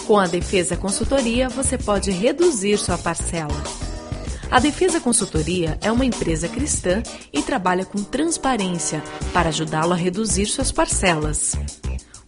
Com 0.07 0.19
a 0.19 0.27
Defesa 0.27 0.77
Consultoria, 0.77 1.49
você 1.49 1.79
pode 1.79 2.11
reduzir 2.11 2.77
sua 2.77 2.99
parcela. 2.99 3.80
A 4.51 4.59
Defesa 4.59 5.01
Consultoria 5.01 5.79
é 5.81 5.93
uma 5.93 6.05
empresa 6.05 6.49
cristã 6.49 7.05
e 7.33 7.41
trabalha 7.41 7.85
com 7.85 8.03
transparência 8.03 9.01
para 9.33 9.51
ajudá-lo 9.51 9.93
a 9.93 9.97
reduzir 9.97 10.47
suas 10.47 10.73
parcelas. 10.73 11.53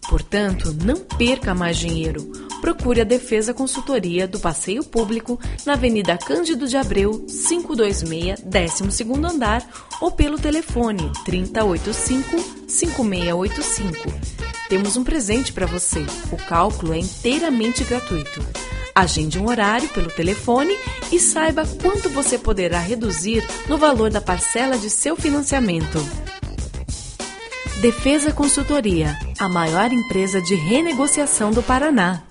Portanto, 0.07 0.73
não 0.85 0.95
perca 0.95 1.53
mais 1.53 1.75
dinheiro. 1.77 2.31
Procure 2.61 3.01
a 3.01 3.03
Defesa 3.03 3.53
Consultoria 3.53 4.25
do 4.25 4.39
Passeio 4.39 4.85
Público 4.85 5.37
na 5.65 5.73
Avenida 5.73 6.17
Cândido 6.17 6.65
de 6.65 6.77
Abreu, 6.77 7.25
526, 7.27 8.39
12º 8.41 9.29
andar 9.29 9.61
ou 9.99 10.09
pelo 10.09 10.39
telefone 10.39 11.11
3085-5685. 11.27 13.97
Temos 14.69 14.95
um 14.95 15.03
presente 15.03 15.51
para 15.51 15.65
você. 15.65 16.05
O 16.31 16.37
cálculo 16.37 16.93
é 16.93 16.99
inteiramente 16.99 17.83
gratuito. 17.83 18.39
Agende 18.95 19.39
um 19.39 19.47
horário 19.47 19.89
pelo 19.89 20.11
telefone 20.11 20.77
e 21.11 21.19
saiba 21.19 21.65
quanto 21.81 22.09
você 22.09 22.37
poderá 22.37 22.79
reduzir 22.79 23.43
no 23.67 23.77
valor 23.77 24.11
da 24.11 24.21
parcela 24.21 24.77
de 24.77 24.89
seu 24.89 25.15
financiamento. 25.15 25.97
Defesa 27.81 28.31
Consultoria, 28.31 29.17
a 29.39 29.49
maior 29.49 29.91
empresa 29.91 30.41
de 30.41 30.53
renegociação 30.55 31.51
do 31.51 31.63
Paraná. 31.63 32.23